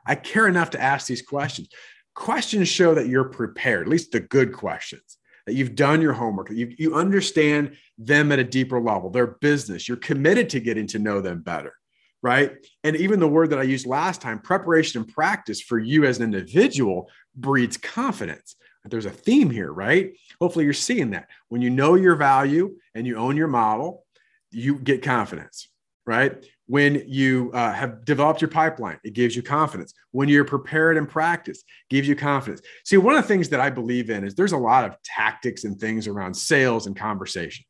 I 0.04 0.16
care 0.16 0.48
enough 0.48 0.70
to 0.70 0.80
ask 0.80 1.06
these 1.06 1.22
questions. 1.22 1.68
Questions 2.14 2.68
show 2.68 2.94
that 2.94 3.06
you're 3.06 3.24
prepared, 3.24 3.86
at 3.86 3.90
least 3.90 4.10
the 4.10 4.20
good 4.20 4.52
questions 4.52 5.18
that 5.46 5.54
you've 5.54 5.74
done 5.74 6.00
your 6.00 6.12
homework, 6.12 6.50
you, 6.50 6.74
you 6.78 6.94
understand 6.94 7.76
them 7.98 8.32
at 8.32 8.38
a 8.38 8.44
deeper 8.44 8.80
level, 8.80 9.10
their 9.10 9.26
business, 9.26 9.88
you're 9.88 9.96
committed 9.96 10.50
to 10.50 10.60
getting 10.60 10.86
to 10.88 10.98
know 10.98 11.20
them 11.20 11.40
better, 11.40 11.74
right? 12.22 12.52
And 12.84 12.96
even 12.96 13.20
the 13.20 13.28
word 13.28 13.50
that 13.50 13.58
I 13.58 13.64
used 13.64 13.86
last 13.86 14.20
time, 14.20 14.38
preparation 14.38 15.02
and 15.02 15.12
practice 15.12 15.60
for 15.60 15.78
you 15.78 16.04
as 16.04 16.18
an 16.18 16.24
individual 16.24 17.10
breeds 17.34 17.76
confidence. 17.76 18.56
There's 18.84 19.06
a 19.06 19.10
theme 19.10 19.50
here, 19.50 19.72
right? 19.72 20.12
Hopefully, 20.40 20.64
you're 20.64 20.74
seeing 20.74 21.10
that. 21.10 21.28
When 21.48 21.62
you 21.62 21.70
know 21.70 21.94
your 21.94 22.16
value 22.16 22.76
and 22.94 23.06
you 23.06 23.16
own 23.16 23.36
your 23.36 23.46
model, 23.46 24.04
you 24.50 24.78
get 24.78 25.02
confidence, 25.02 25.68
right? 26.06 26.44
When 26.66 27.04
you 27.06 27.50
uh, 27.52 27.72
have 27.72 28.04
developed 28.04 28.40
your 28.40 28.50
pipeline, 28.50 28.98
it 29.04 29.12
gives 29.12 29.36
you 29.36 29.42
confidence. 29.42 29.94
When 30.10 30.28
you're 30.28 30.44
prepared 30.44 30.96
and 30.96 31.08
practice, 31.08 31.62
gives 31.90 32.08
you 32.08 32.16
confidence. 32.16 32.62
See, 32.84 32.96
one 32.96 33.14
of 33.14 33.22
the 33.22 33.28
things 33.28 33.48
that 33.50 33.60
I 33.60 33.70
believe 33.70 34.10
in 34.10 34.24
is 34.24 34.34
there's 34.34 34.52
a 34.52 34.58
lot 34.58 34.84
of 34.84 34.96
tactics 35.02 35.64
and 35.64 35.78
things 35.78 36.06
around 36.06 36.34
sales 36.34 36.86
and 36.86 36.96
conversations. 36.96 37.66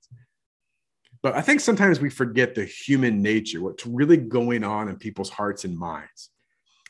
But 1.23 1.35
I 1.35 1.40
think 1.40 1.61
sometimes 1.61 2.01
we 2.01 2.11
forget 2.11 2.55
the 2.55 2.64
human 2.64 3.23
nature, 3.23 3.62
what's 3.62 3.87
really 3.87 4.16
going 4.16 4.64
on 4.64 4.88
in 4.88 4.97
people's 4.97 5.31
hearts 5.31 5.64
and 5.64 5.79
minds. 5.79 6.31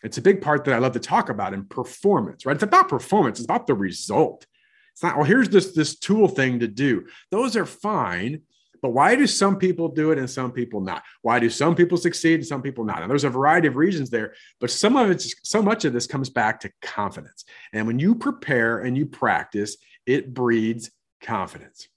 It's 0.03 0.19
a 0.19 0.23
big 0.23 0.41
part 0.41 0.65
that 0.65 0.75
I 0.75 0.79
love 0.79 0.95
to 0.95 1.01
talk 1.01 1.29
about 1.29 1.55
in 1.55 1.65
performance, 1.67 2.45
right? 2.45 2.55
It's 2.55 2.63
about 2.63 2.89
performance, 2.89 3.39
it's 3.39 3.47
about 3.47 3.67
the 3.67 3.75
result. 3.75 4.47
It's 4.95 5.03
not, 5.03 5.17
well, 5.17 5.25
here's 5.25 5.49
this, 5.49 5.73
this 5.73 5.99
tool 5.99 6.29
thing 6.29 6.61
to 6.61 6.69
do. 6.69 7.07
Those 7.31 7.57
are 7.57 7.67
fine. 7.67 8.43
But 8.83 8.91
why 8.91 9.15
do 9.15 9.27
some 9.29 9.57
people 9.57 9.89
do 9.89 10.11
it 10.11 10.19
and 10.19 10.29
some 10.29 10.51
people 10.51 10.81
not? 10.81 11.05
Why 11.23 11.39
do 11.39 11.49
some 11.49 11.77
people 11.77 11.97
succeed 11.97 12.35
and 12.35 12.47
some 12.47 12.63
people 12.63 12.85
not? 12.85 13.01
And 13.01 13.09
there's 13.09 13.25
a 13.25 13.31
variety 13.31 13.69
of 13.69 13.77
reasons 13.77 14.11
there, 14.11 14.35
but 14.61 14.71
some 14.71 14.97
of 14.97 15.09
it's 15.09 15.35
so 15.45 15.63
much 15.63 15.85
of 15.85 15.93
this 15.93 16.09
comes 16.09 16.29
back 16.29 16.61
to 16.61 16.73
confidence. 16.83 17.45
And 17.73 17.87
when 17.87 18.01
you 18.01 18.17
prepare 18.17 18.81
and 18.81 18.99
you 18.99 19.07
practice, 19.07 19.77
it 20.05 20.35
breeds 20.35 20.91
confidence. 21.23 21.89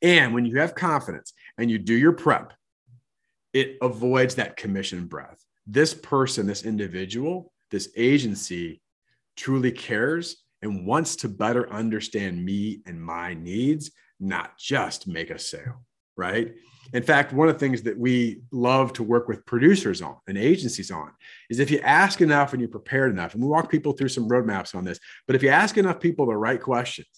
And 0.00 0.32
when 0.32 0.46
you 0.46 0.60
have 0.60 0.76
confidence 0.76 1.32
and 1.58 1.70
you 1.70 1.78
do 1.78 1.94
your 1.94 2.12
prep, 2.12 2.54
it 3.52 3.76
avoids 3.82 4.36
that 4.36 4.56
commission 4.56 5.06
breath 5.06 5.44
this 5.66 5.94
person, 5.94 6.46
this 6.46 6.64
individual, 6.64 7.52
this 7.70 7.90
agency 7.96 8.80
truly 9.36 9.70
cares 9.70 10.42
and 10.62 10.84
wants 10.84 11.16
to 11.16 11.28
better 11.28 11.72
understand 11.72 12.44
me 12.44 12.80
and 12.86 13.00
my 13.00 13.34
needs, 13.34 13.92
not 14.20 14.58
just 14.58 15.08
make 15.08 15.30
a 15.30 15.38
sale, 15.38 15.82
right? 16.16 16.54
In 16.92 17.02
fact, 17.02 17.32
one 17.32 17.48
of 17.48 17.54
the 17.54 17.60
things 17.60 17.82
that 17.82 17.98
we 17.98 18.42
love 18.50 18.92
to 18.94 19.02
work 19.02 19.28
with 19.28 19.46
producers 19.46 20.02
on 20.02 20.16
and 20.26 20.36
agencies 20.36 20.90
on 20.90 21.10
is 21.48 21.60
if 21.60 21.70
you 21.70 21.78
ask 21.80 22.20
enough 22.20 22.52
and 22.52 22.60
you're 22.60 22.68
prepared 22.68 23.12
enough, 23.12 23.34
and 23.34 23.42
we 23.42 23.48
walk 23.48 23.70
people 23.70 23.92
through 23.92 24.08
some 24.08 24.28
roadmaps 24.28 24.74
on 24.74 24.84
this, 24.84 24.98
but 25.26 25.36
if 25.36 25.42
you 25.42 25.48
ask 25.48 25.78
enough 25.78 26.00
people 26.00 26.26
the 26.26 26.36
right 26.36 26.60
questions, 26.60 27.08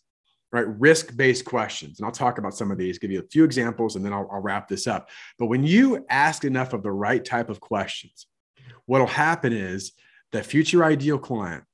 right, 0.52 0.66
risk 0.78 1.16
based 1.16 1.44
questions, 1.44 1.98
and 1.98 2.06
I'll 2.06 2.12
talk 2.12 2.38
about 2.38 2.54
some 2.54 2.70
of 2.70 2.78
these, 2.78 2.98
give 2.98 3.10
you 3.10 3.20
a 3.20 3.28
few 3.30 3.44
examples, 3.44 3.96
and 3.96 4.04
then 4.04 4.12
I'll, 4.12 4.28
I'll 4.30 4.42
wrap 4.42 4.68
this 4.68 4.86
up. 4.86 5.08
But 5.38 5.46
when 5.46 5.64
you 5.64 6.04
ask 6.10 6.44
enough 6.44 6.74
of 6.74 6.82
the 6.82 6.92
right 6.92 7.24
type 7.24 7.48
of 7.48 7.60
questions, 7.60 8.26
what'll 8.86 9.06
happen 9.06 9.52
is 9.52 9.92
the 10.32 10.42
future 10.42 10.84
ideal 10.84 11.18
client 11.18 11.64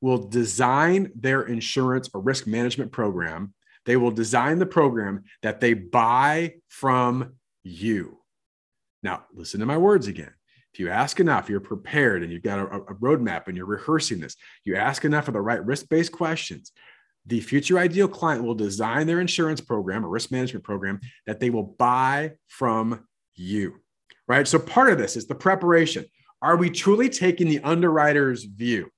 will 0.00 0.18
design 0.18 1.10
their 1.14 1.42
insurance 1.42 2.10
or 2.12 2.20
risk 2.20 2.46
management 2.46 2.92
program. 2.92 3.54
They 3.84 3.96
will 3.96 4.10
design 4.10 4.58
the 4.58 4.66
program 4.66 5.24
that 5.42 5.60
they 5.60 5.74
buy 5.74 6.54
from 6.68 7.34
you. 7.64 8.18
Now, 9.02 9.24
listen 9.34 9.60
to 9.60 9.66
my 9.66 9.78
words 9.78 10.06
again. 10.06 10.32
If 10.72 10.80
you 10.80 10.88
ask 10.88 11.20
enough, 11.20 11.50
you're 11.50 11.60
prepared 11.60 12.22
and 12.22 12.32
you've 12.32 12.42
got 12.42 12.60
a, 12.60 12.64
a 12.64 12.94
roadmap 12.94 13.48
and 13.48 13.56
you're 13.56 13.66
rehearsing 13.66 14.20
this, 14.20 14.36
you 14.64 14.76
ask 14.76 15.04
enough 15.04 15.28
of 15.28 15.34
the 15.34 15.40
right 15.40 15.64
risk 15.64 15.88
based 15.88 16.12
questions, 16.12 16.72
the 17.26 17.40
future 17.40 17.78
ideal 17.78 18.08
client 18.08 18.42
will 18.42 18.54
design 18.54 19.06
their 19.06 19.20
insurance 19.20 19.60
program 19.60 20.04
or 20.04 20.08
risk 20.08 20.30
management 20.30 20.64
program 20.64 21.00
that 21.26 21.40
they 21.40 21.50
will 21.50 21.74
buy 21.78 22.32
from 22.48 23.06
you. 23.34 23.74
Right. 24.26 24.46
So 24.48 24.58
part 24.58 24.92
of 24.92 24.98
this 24.98 25.16
is 25.16 25.26
the 25.26 25.34
preparation. 25.34 26.06
Are 26.40 26.56
we 26.56 26.70
truly 26.70 27.08
taking 27.08 27.48
the 27.48 27.60
underwriter's 27.60 28.44
view? 28.44 28.90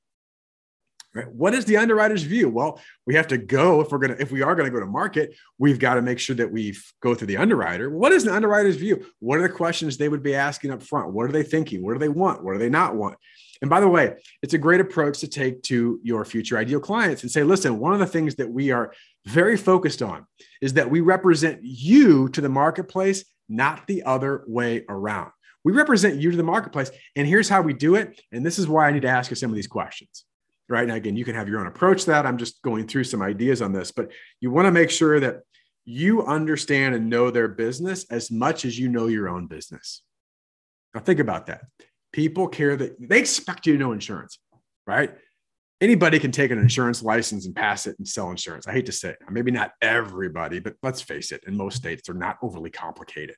Right? 1.14 1.30
What 1.30 1.54
is 1.54 1.64
the 1.64 1.76
underwriter's 1.76 2.24
view? 2.24 2.48
Well, 2.48 2.80
we 3.06 3.14
have 3.14 3.28
to 3.28 3.38
go 3.38 3.80
if 3.80 3.92
we're 3.92 3.98
gonna 3.98 4.16
if 4.18 4.32
we 4.32 4.42
are 4.42 4.56
gonna 4.56 4.70
go 4.70 4.80
to 4.80 4.86
market, 4.86 5.36
we've 5.58 5.78
got 5.78 5.94
to 5.94 6.02
make 6.02 6.18
sure 6.18 6.34
that 6.36 6.50
we 6.50 6.76
go 7.00 7.14
through 7.14 7.28
the 7.28 7.36
underwriter. 7.36 7.88
What 7.88 8.10
is 8.12 8.24
the 8.24 8.34
underwriter's 8.34 8.76
view? 8.76 9.06
What 9.20 9.38
are 9.38 9.42
the 9.42 9.48
questions 9.48 9.96
they 9.96 10.08
would 10.08 10.24
be 10.24 10.34
asking 10.34 10.72
up 10.72 10.82
front? 10.82 11.12
What 11.12 11.26
are 11.26 11.32
they 11.32 11.44
thinking? 11.44 11.84
What 11.84 11.92
do 11.92 12.00
they 12.00 12.08
want? 12.08 12.42
What 12.42 12.54
do 12.54 12.58
they 12.58 12.68
not 12.68 12.96
want? 12.96 13.16
And 13.62 13.70
by 13.70 13.80
the 13.80 13.88
way, 13.88 14.14
it's 14.42 14.54
a 14.54 14.58
great 14.58 14.80
approach 14.80 15.20
to 15.20 15.28
take 15.28 15.62
to 15.62 16.00
your 16.02 16.24
future 16.24 16.58
ideal 16.58 16.80
clients 16.80 17.22
and 17.22 17.30
say, 17.30 17.44
listen, 17.44 17.78
one 17.78 17.92
of 17.92 18.00
the 18.00 18.06
things 18.06 18.34
that 18.34 18.50
we 18.50 18.72
are 18.72 18.92
very 19.24 19.56
focused 19.56 20.02
on 20.02 20.26
is 20.60 20.74
that 20.74 20.90
we 20.90 21.00
represent 21.00 21.60
you 21.62 22.28
to 22.30 22.40
the 22.40 22.48
marketplace, 22.48 23.24
not 23.48 23.86
the 23.86 24.02
other 24.02 24.44
way 24.48 24.84
around. 24.88 25.30
We 25.64 25.72
represent 25.72 26.20
you 26.20 26.32
to 26.32 26.36
the 26.36 26.42
marketplace. 26.42 26.90
And 27.16 27.26
here's 27.26 27.48
how 27.48 27.62
we 27.62 27.72
do 27.72 27.94
it. 27.94 28.20
And 28.32 28.44
this 28.44 28.58
is 28.58 28.68
why 28.68 28.88
I 28.88 28.92
need 28.92 29.02
to 29.02 29.08
ask 29.08 29.30
you 29.30 29.36
some 29.36 29.50
of 29.50 29.56
these 29.56 29.68
questions. 29.68 30.24
Right 30.68 30.88
now, 30.88 30.94
again, 30.94 31.16
you 31.16 31.24
can 31.24 31.34
have 31.34 31.48
your 31.48 31.60
own 31.60 31.66
approach 31.66 32.04
to 32.04 32.10
that. 32.10 32.26
I'm 32.26 32.38
just 32.38 32.62
going 32.62 32.86
through 32.86 33.04
some 33.04 33.20
ideas 33.20 33.60
on 33.60 33.72
this, 33.72 33.92
but 33.92 34.10
you 34.40 34.50
want 34.50 34.66
to 34.66 34.72
make 34.72 34.90
sure 34.90 35.20
that 35.20 35.40
you 35.84 36.24
understand 36.24 36.94
and 36.94 37.10
know 37.10 37.30
their 37.30 37.48
business 37.48 38.06
as 38.10 38.30
much 38.30 38.64
as 38.64 38.78
you 38.78 38.88
know 38.88 39.06
your 39.06 39.28
own 39.28 39.46
business. 39.46 40.02
Now, 40.94 41.00
think 41.00 41.20
about 41.20 41.46
that. 41.46 41.64
People 42.12 42.48
care 42.48 42.76
that 42.76 42.96
they 42.98 43.18
expect 43.18 43.66
you 43.66 43.74
to 43.74 43.78
know 43.78 43.92
insurance, 43.92 44.38
right? 44.86 45.14
Anybody 45.80 46.18
can 46.18 46.30
take 46.30 46.50
an 46.50 46.58
insurance 46.58 47.02
license 47.02 47.44
and 47.44 47.54
pass 47.54 47.86
it 47.86 47.96
and 47.98 48.08
sell 48.08 48.30
insurance. 48.30 48.66
I 48.66 48.72
hate 48.72 48.86
to 48.86 48.92
say 48.92 49.10
it. 49.10 49.18
Maybe 49.28 49.50
not 49.50 49.72
everybody, 49.82 50.60
but 50.60 50.76
let's 50.82 51.02
face 51.02 51.32
it, 51.32 51.44
in 51.46 51.56
most 51.56 51.76
states, 51.76 52.04
they're 52.06 52.14
not 52.14 52.38
overly 52.40 52.70
complicated 52.70 53.36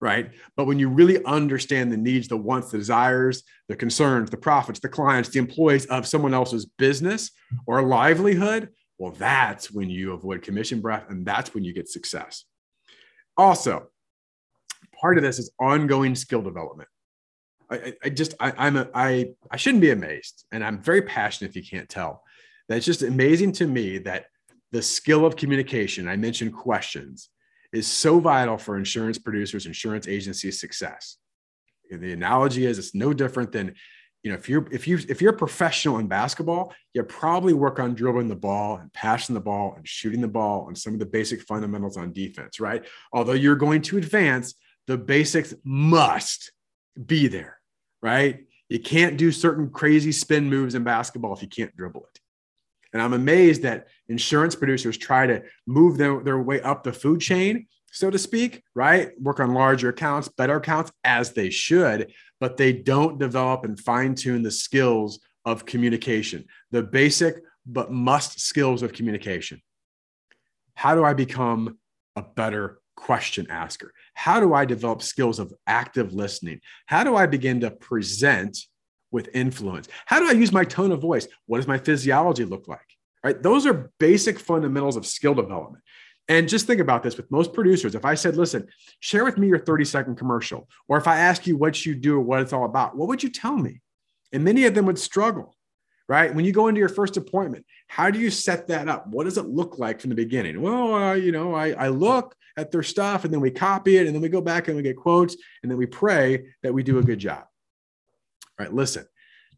right? 0.00 0.30
But 0.56 0.66
when 0.66 0.78
you 0.78 0.88
really 0.88 1.22
understand 1.24 1.92
the 1.92 1.96
needs, 1.96 2.28
the 2.28 2.36
wants, 2.36 2.70
the 2.70 2.78
desires, 2.78 3.42
the 3.68 3.76
concerns, 3.76 4.30
the 4.30 4.36
profits, 4.36 4.80
the 4.80 4.88
clients, 4.88 5.28
the 5.28 5.38
employees 5.38 5.86
of 5.86 6.06
someone 6.06 6.34
else's 6.34 6.64
business 6.64 7.30
or 7.66 7.82
livelihood, 7.82 8.70
well, 8.98 9.12
that's 9.12 9.70
when 9.70 9.90
you 9.90 10.12
avoid 10.12 10.42
commission 10.42 10.80
breath 10.80 11.04
and 11.08 11.24
that's 11.26 11.54
when 11.54 11.64
you 11.64 11.72
get 11.72 11.88
success. 11.88 12.44
Also, 13.36 13.88
part 15.00 15.16
of 15.16 15.22
this 15.22 15.38
is 15.38 15.50
ongoing 15.58 16.14
skill 16.14 16.42
development. 16.42 16.88
I, 17.70 17.94
I 18.02 18.08
just 18.08 18.34
I, 18.40 18.52
I'm 18.56 18.76
a, 18.76 18.88
I 18.94 19.30
I 19.50 19.56
shouldn't 19.56 19.80
be 19.80 19.90
amazed, 19.90 20.44
and 20.50 20.64
I'm 20.64 20.82
very 20.82 21.02
passionate. 21.02 21.50
If 21.50 21.56
you 21.56 21.62
can't 21.62 21.88
tell, 21.88 22.24
That's 22.68 22.84
just 22.84 23.02
amazing 23.02 23.52
to 23.52 23.66
me 23.66 23.98
that 23.98 24.26
the 24.72 24.82
skill 24.82 25.24
of 25.24 25.36
communication. 25.36 26.08
I 26.08 26.16
mentioned 26.16 26.52
questions 26.52 27.28
is 27.72 27.86
so 27.86 28.18
vital 28.18 28.58
for 28.58 28.76
insurance 28.76 29.18
producers, 29.18 29.66
insurance 29.66 30.08
agencies' 30.08 30.60
success. 30.60 31.16
The 31.90 32.12
analogy 32.12 32.66
is 32.66 32.78
it's 32.78 32.94
no 32.94 33.12
different 33.12 33.52
than, 33.52 33.74
you 34.22 34.30
know, 34.30 34.36
if 34.36 34.48
you're 34.48 34.66
if 34.70 34.86
you 34.86 34.98
if 35.08 35.20
you're 35.20 35.32
a 35.32 35.36
professional 35.36 35.98
in 35.98 36.06
basketball, 36.06 36.72
you 36.94 37.02
probably 37.02 37.52
work 37.52 37.80
on 37.80 37.94
dribbling 37.94 38.28
the 38.28 38.36
ball 38.36 38.76
and 38.76 38.92
passing 38.92 39.34
the 39.34 39.40
ball 39.40 39.74
and 39.76 39.88
shooting 39.88 40.20
the 40.20 40.28
ball 40.28 40.68
and 40.68 40.78
some 40.78 40.92
of 40.92 41.00
the 41.00 41.06
basic 41.06 41.42
fundamentals 41.42 41.96
on 41.96 42.12
defense, 42.12 42.60
right? 42.60 42.84
Although 43.12 43.32
you're 43.32 43.56
going 43.56 43.82
to 43.82 43.98
advance, 43.98 44.54
the 44.86 44.98
basics 44.98 45.54
must 45.64 46.52
be 47.06 47.26
there, 47.26 47.58
right? 48.02 48.44
You 48.68 48.78
can't 48.78 49.16
do 49.16 49.32
certain 49.32 49.70
crazy 49.70 50.12
spin 50.12 50.48
moves 50.48 50.74
in 50.76 50.84
basketball 50.84 51.34
if 51.34 51.42
you 51.42 51.48
can't 51.48 51.74
dribble 51.76 52.06
it. 52.14 52.19
And 52.92 53.00
I'm 53.00 53.12
amazed 53.12 53.62
that 53.62 53.88
insurance 54.08 54.54
producers 54.54 54.96
try 54.96 55.26
to 55.26 55.42
move 55.66 55.96
their, 55.96 56.20
their 56.20 56.40
way 56.40 56.60
up 56.60 56.82
the 56.82 56.92
food 56.92 57.20
chain, 57.20 57.66
so 57.92 58.10
to 58.10 58.18
speak, 58.18 58.62
right? 58.74 59.10
Work 59.20 59.40
on 59.40 59.54
larger 59.54 59.90
accounts, 59.90 60.28
better 60.28 60.56
accounts 60.56 60.92
as 61.04 61.32
they 61.32 61.50
should, 61.50 62.12
but 62.40 62.56
they 62.56 62.72
don't 62.72 63.18
develop 63.18 63.64
and 63.64 63.78
fine 63.78 64.14
tune 64.14 64.42
the 64.42 64.50
skills 64.50 65.20
of 65.44 65.64
communication, 65.64 66.44
the 66.70 66.82
basic 66.82 67.36
but 67.66 67.92
must 67.92 68.40
skills 68.40 68.82
of 68.82 68.92
communication. 68.92 69.60
How 70.74 70.94
do 70.94 71.04
I 71.04 71.14
become 71.14 71.78
a 72.16 72.22
better 72.22 72.78
question 72.96 73.46
asker? 73.50 73.92
How 74.14 74.40
do 74.40 74.54
I 74.54 74.64
develop 74.64 75.02
skills 75.02 75.38
of 75.38 75.52
active 75.66 76.12
listening? 76.12 76.60
How 76.86 77.04
do 77.04 77.16
I 77.16 77.26
begin 77.26 77.60
to 77.60 77.70
present 77.70 78.58
with 79.10 79.28
influence? 79.34 79.88
How 80.06 80.20
do 80.20 80.28
I 80.28 80.32
use 80.32 80.52
my 80.52 80.64
tone 80.64 80.92
of 80.92 81.00
voice? 81.00 81.26
What 81.46 81.58
does 81.58 81.66
my 81.66 81.78
physiology 81.78 82.44
look 82.44 82.68
like? 82.68 82.80
Right? 83.22 83.42
Those 83.42 83.66
are 83.66 83.92
basic 83.98 84.38
fundamentals 84.38 84.96
of 84.96 85.06
skill 85.06 85.34
development. 85.34 85.84
And 86.28 86.48
just 86.48 86.66
think 86.66 86.80
about 86.80 87.02
this 87.02 87.16
with 87.16 87.30
most 87.30 87.52
producers. 87.52 87.96
If 87.96 88.04
I 88.04 88.14
said, 88.14 88.36
listen, 88.36 88.68
share 89.00 89.24
with 89.24 89.36
me 89.36 89.48
your 89.48 89.58
30 89.58 89.84
second 89.84 90.16
commercial, 90.16 90.68
or 90.86 90.96
if 90.96 91.08
I 91.08 91.18
ask 91.18 91.46
you 91.46 91.56
what 91.56 91.84
you 91.84 91.94
do 91.94 92.16
or 92.16 92.20
what 92.20 92.40
it's 92.40 92.52
all 92.52 92.64
about, 92.64 92.96
what 92.96 93.08
would 93.08 93.22
you 93.22 93.30
tell 93.30 93.56
me? 93.56 93.80
And 94.32 94.44
many 94.44 94.64
of 94.66 94.74
them 94.74 94.86
would 94.86 94.98
struggle, 94.98 95.56
right? 96.08 96.32
When 96.32 96.44
you 96.44 96.52
go 96.52 96.68
into 96.68 96.78
your 96.78 96.88
first 96.88 97.16
appointment, 97.16 97.66
how 97.88 98.10
do 98.10 98.20
you 98.20 98.30
set 98.30 98.68
that 98.68 98.88
up? 98.88 99.08
What 99.08 99.24
does 99.24 99.38
it 99.38 99.46
look 99.46 99.80
like 99.80 100.00
from 100.00 100.10
the 100.10 100.16
beginning? 100.16 100.62
Well, 100.62 100.94
uh, 100.94 101.14
you 101.14 101.32
know, 101.32 101.52
I, 101.52 101.72
I 101.72 101.88
look 101.88 102.36
at 102.56 102.70
their 102.70 102.84
stuff 102.84 103.24
and 103.24 103.34
then 103.34 103.40
we 103.40 103.50
copy 103.50 103.96
it 103.96 104.06
and 104.06 104.14
then 104.14 104.22
we 104.22 104.28
go 104.28 104.40
back 104.40 104.68
and 104.68 104.76
we 104.76 104.84
get 104.84 104.96
quotes 104.96 105.36
and 105.62 105.70
then 105.70 105.78
we 105.78 105.86
pray 105.86 106.44
that 106.62 106.72
we 106.72 106.84
do 106.84 106.98
a 106.98 107.02
good 107.02 107.18
job 107.18 107.44
right? 108.60 108.72
Listen, 108.72 109.06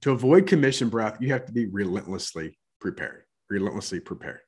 to 0.02 0.12
avoid 0.12 0.46
commission 0.46 0.88
breath, 0.88 1.18
you 1.20 1.32
have 1.32 1.44
to 1.46 1.52
be 1.52 1.66
relentlessly 1.66 2.56
prepared, 2.80 3.24
relentlessly 3.50 3.98
prepared. 3.98 4.38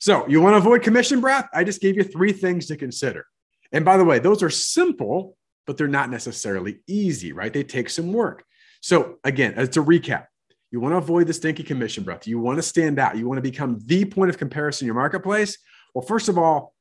So 0.00 0.26
you 0.28 0.40
want 0.40 0.54
to 0.54 0.58
avoid 0.58 0.82
commission 0.82 1.20
breath? 1.20 1.46
I 1.52 1.62
just 1.62 1.82
gave 1.82 1.96
you 1.96 2.04
three 2.04 2.32
things 2.32 2.66
to 2.66 2.76
consider. 2.76 3.26
And 3.70 3.84
by 3.84 3.98
the 3.98 4.04
way, 4.04 4.18
those 4.18 4.42
are 4.42 4.50
simple, 4.50 5.36
but 5.66 5.76
they're 5.76 5.88
not 5.88 6.08
necessarily 6.10 6.80
easy, 6.86 7.32
right? 7.32 7.52
They 7.52 7.64
take 7.64 7.90
some 7.90 8.12
work. 8.12 8.44
So 8.80 9.16
again, 9.24 9.54
as 9.56 9.76
a 9.76 9.80
recap, 9.80 10.26
you 10.70 10.80
want 10.80 10.92
to 10.92 10.98
avoid 10.98 11.26
the 11.26 11.34
stinky 11.34 11.62
commission 11.62 12.04
breath. 12.04 12.26
You 12.26 12.38
want 12.38 12.56
to 12.56 12.62
stand 12.62 12.98
out. 12.98 13.18
You 13.18 13.28
want 13.28 13.38
to 13.38 13.42
become 13.42 13.78
the 13.84 14.06
point 14.06 14.30
of 14.30 14.38
comparison 14.38 14.84
in 14.84 14.86
your 14.86 14.94
marketplace. 14.94 15.58
Well, 15.94 16.06
first 16.06 16.30
of 16.30 16.38
all, 16.38 16.74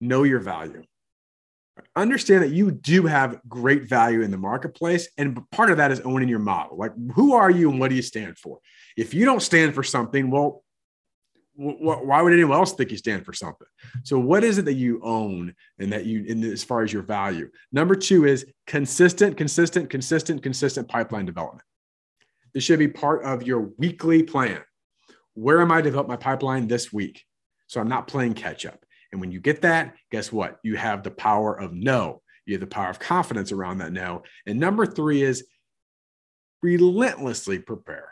know 0.00 0.24
your 0.24 0.40
value. 0.40 0.82
Understand 1.96 2.42
that 2.42 2.50
you 2.52 2.70
do 2.70 3.06
have 3.06 3.40
great 3.48 3.88
value 3.88 4.22
in 4.22 4.30
the 4.30 4.36
marketplace. 4.36 5.08
And 5.16 5.38
part 5.50 5.70
of 5.70 5.78
that 5.78 5.90
is 5.90 6.00
owning 6.00 6.28
your 6.28 6.38
model. 6.38 6.76
Like, 6.76 6.92
who 7.14 7.34
are 7.34 7.50
you 7.50 7.70
and 7.70 7.80
what 7.80 7.88
do 7.88 7.96
you 7.96 8.02
stand 8.02 8.38
for? 8.38 8.58
If 8.96 9.14
you 9.14 9.24
don't 9.24 9.40
stand 9.40 9.74
for 9.74 9.82
something, 9.82 10.30
well, 10.30 10.64
why 11.54 12.22
would 12.22 12.32
anyone 12.32 12.56
else 12.56 12.72
think 12.72 12.90
you 12.90 12.96
stand 12.96 13.26
for 13.26 13.32
something? 13.32 13.66
So, 14.04 14.18
what 14.18 14.42
is 14.42 14.58
it 14.58 14.64
that 14.64 14.74
you 14.74 15.00
own 15.02 15.54
and 15.78 15.92
that 15.92 16.06
you, 16.06 16.24
in 16.24 16.42
as 16.44 16.64
far 16.64 16.82
as 16.82 16.92
your 16.92 17.02
value? 17.02 17.50
Number 17.72 17.94
two 17.94 18.26
is 18.26 18.46
consistent, 18.66 19.36
consistent, 19.36 19.90
consistent, 19.90 20.42
consistent 20.42 20.88
pipeline 20.88 21.26
development. 21.26 21.64
This 22.54 22.64
should 22.64 22.78
be 22.78 22.88
part 22.88 23.24
of 23.24 23.42
your 23.42 23.70
weekly 23.78 24.22
plan. 24.22 24.60
Where 25.34 25.60
am 25.60 25.72
I 25.72 25.78
to 25.78 25.82
develop 25.82 26.08
my 26.08 26.16
pipeline 26.16 26.68
this 26.68 26.92
week? 26.92 27.24
So 27.66 27.80
I'm 27.80 27.88
not 27.88 28.08
playing 28.08 28.34
catch 28.34 28.66
up. 28.66 28.81
And 29.12 29.20
when 29.20 29.30
you 29.30 29.40
get 29.40 29.62
that, 29.62 29.94
guess 30.10 30.32
what? 30.32 30.58
You 30.62 30.76
have 30.76 31.02
the 31.02 31.10
power 31.10 31.54
of 31.54 31.72
no. 31.72 32.22
You 32.46 32.54
have 32.54 32.60
the 32.60 32.66
power 32.66 32.88
of 32.88 32.98
confidence 32.98 33.52
around 33.52 33.78
that 33.78 33.92
no. 33.92 34.22
And 34.46 34.58
number 34.58 34.86
three 34.86 35.22
is 35.22 35.46
relentlessly 36.62 37.58
prepare, 37.58 38.08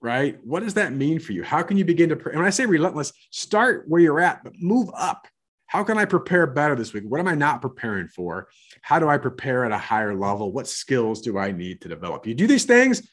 right? 0.00 0.38
What 0.42 0.62
does 0.62 0.74
that 0.74 0.92
mean 0.92 1.20
for 1.20 1.32
you? 1.32 1.42
How 1.42 1.62
can 1.62 1.76
you 1.76 1.84
begin 1.84 2.08
to, 2.08 2.16
pre- 2.16 2.34
when 2.34 2.44
I 2.44 2.50
say 2.50 2.66
relentless, 2.66 3.12
start 3.30 3.84
where 3.86 4.00
you're 4.00 4.20
at, 4.20 4.42
but 4.42 4.54
move 4.58 4.90
up. 4.96 5.28
How 5.66 5.84
can 5.84 5.98
I 5.98 6.06
prepare 6.06 6.46
better 6.46 6.74
this 6.74 6.94
week? 6.94 7.04
What 7.06 7.20
am 7.20 7.28
I 7.28 7.34
not 7.34 7.60
preparing 7.60 8.08
for? 8.08 8.48
How 8.80 8.98
do 8.98 9.08
I 9.08 9.18
prepare 9.18 9.66
at 9.66 9.72
a 9.72 9.78
higher 9.78 10.14
level? 10.14 10.50
What 10.50 10.66
skills 10.66 11.20
do 11.20 11.36
I 11.36 11.52
need 11.52 11.82
to 11.82 11.88
develop? 11.88 12.26
You 12.26 12.34
do 12.34 12.46
these 12.46 12.64
things, 12.64 13.06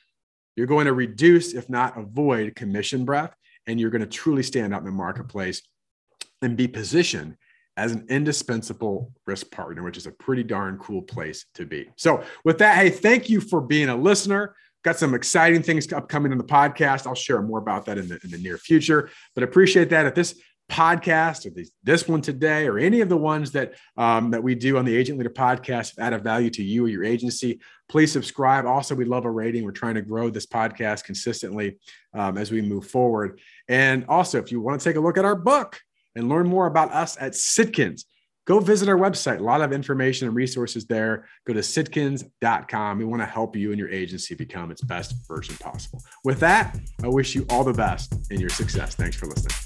you're 0.55 0.67
going 0.67 0.85
to 0.85 0.93
reduce, 0.93 1.53
if 1.53 1.69
not 1.69 1.97
avoid, 1.97 2.55
commission 2.55 3.03
breath, 3.03 3.35
and 3.67 3.79
you're 3.79 3.89
going 3.89 4.01
to 4.01 4.07
truly 4.07 4.41
stand 4.41 4.73
out 4.73 4.79
in 4.79 4.85
the 4.85 4.91
marketplace 4.91 5.61
and 6.45 6.55
be 6.55 6.67
positioned 6.67 7.35
as 7.77 7.91
an 7.91 8.05
indispensable 8.09 9.11
risk 9.25 9.51
partner, 9.51 9.83
which 9.83 9.97
is 9.97 10.07
a 10.07 10.11
pretty 10.11 10.43
darn 10.43 10.77
cool 10.77 11.01
place 11.01 11.45
to 11.55 11.65
be. 11.65 11.89
So, 11.97 12.23
with 12.45 12.57
that, 12.59 12.77
hey, 12.77 12.89
thank 12.89 13.29
you 13.29 13.41
for 13.41 13.59
being 13.59 13.89
a 13.89 13.95
listener. 13.95 14.55
Got 14.83 14.97
some 14.97 15.13
exciting 15.13 15.63
things 15.63 15.91
upcoming 15.91 16.31
in 16.31 16.37
the 16.37 16.43
podcast. 16.43 17.07
I'll 17.07 17.15
share 17.15 17.41
more 17.41 17.59
about 17.59 17.85
that 17.85 17.97
in 17.97 18.07
the, 18.07 18.19
in 18.23 18.31
the 18.31 18.37
near 18.37 18.57
future, 18.57 19.09
but 19.33 19.43
appreciate 19.43 19.89
that. 19.89 20.05
If 20.05 20.15
this 20.15 20.39
podcast 20.69 21.45
or 21.45 21.63
this, 21.83 22.07
one 22.07 22.21
today 22.21 22.67
or 22.67 22.79
any 22.79 23.01
of 23.01 23.09
the 23.09 23.17
ones 23.17 23.51
that 23.51 23.75
um, 23.97 24.31
that 24.31 24.41
we 24.41 24.55
do 24.55 24.77
on 24.77 24.85
the 24.85 24.95
agent 24.95 25.17
leader 25.17 25.29
podcast 25.29 25.93
add 25.99 26.13
a 26.13 26.17
value 26.17 26.49
to 26.49 26.63
you 26.63 26.85
or 26.85 26.87
your 26.87 27.03
agency 27.03 27.59
please 27.87 28.11
subscribe 28.11 28.65
also 28.65 28.95
we 28.95 29.05
love 29.05 29.25
a 29.25 29.29
rating 29.29 29.63
we're 29.63 29.71
trying 29.71 29.93
to 29.93 30.01
grow 30.01 30.27
this 30.27 30.47
podcast 30.47 31.03
consistently 31.03 31.77
um, 32.15 32.35
as 32.35 32.51
we 32.51 32.63
move 32.63 32.87
forward 32.87 33.39
and 33.67 34.05
also 34.09 34.39
if 34.39 34.51
you 34.51 34.59
want 34.59 34.79
to 34.79 34.83
take 34.83 34.95
a 34.95 34.99
look 34.99 35.19
at 35.19 35.25
our 35.25 35.35
book 35.35 35.79
and 36.15 36.29
learn 36.29 36.47
more 36.47 36.67
about 36.67 36.91
us 36.91 37.17
at 37.19 37.33
sitkins. 37.33 38.05
Go 38.45 38.59
visit 38.59 38.87
our 38.87 38.97
website. 38.97 39.39
A 39.39 39.43
lot 39.43 39.61
of 39.61 39.73
information 39.73 40.27
and 40.27 40.35
resources 40.35 40.85
there. 40.85 41.27
Go 41.47 41.53
to 41.53 41.61
sitkins.com 41.61 42.97
we 42.97 43.05
want 43.05 43.21
to 43.21 43.25
help 43.25 43.55
you 43.55 43.71
and 43.71 43.79
your 43.79 43.89
agency 43.89 44.35
become 44.35 44.71
its 44.71 44.81
best 44.81 45.15
version 45.27 45.55
possible. 45.57 46.01
With 46.23 46.39
that 46.41 46.77
i 47.03 47.07
wish 47.07 47.35
you 47.35 47.45
all 47.49 47.63
the 47.63 47.73
best 47.73 48.13
in 48.31 48.39
your 48.39 48.49
success. 48.49 48.95
Thanks 48.95 49.15
for 49.15 49.25
listening 49.25 49.64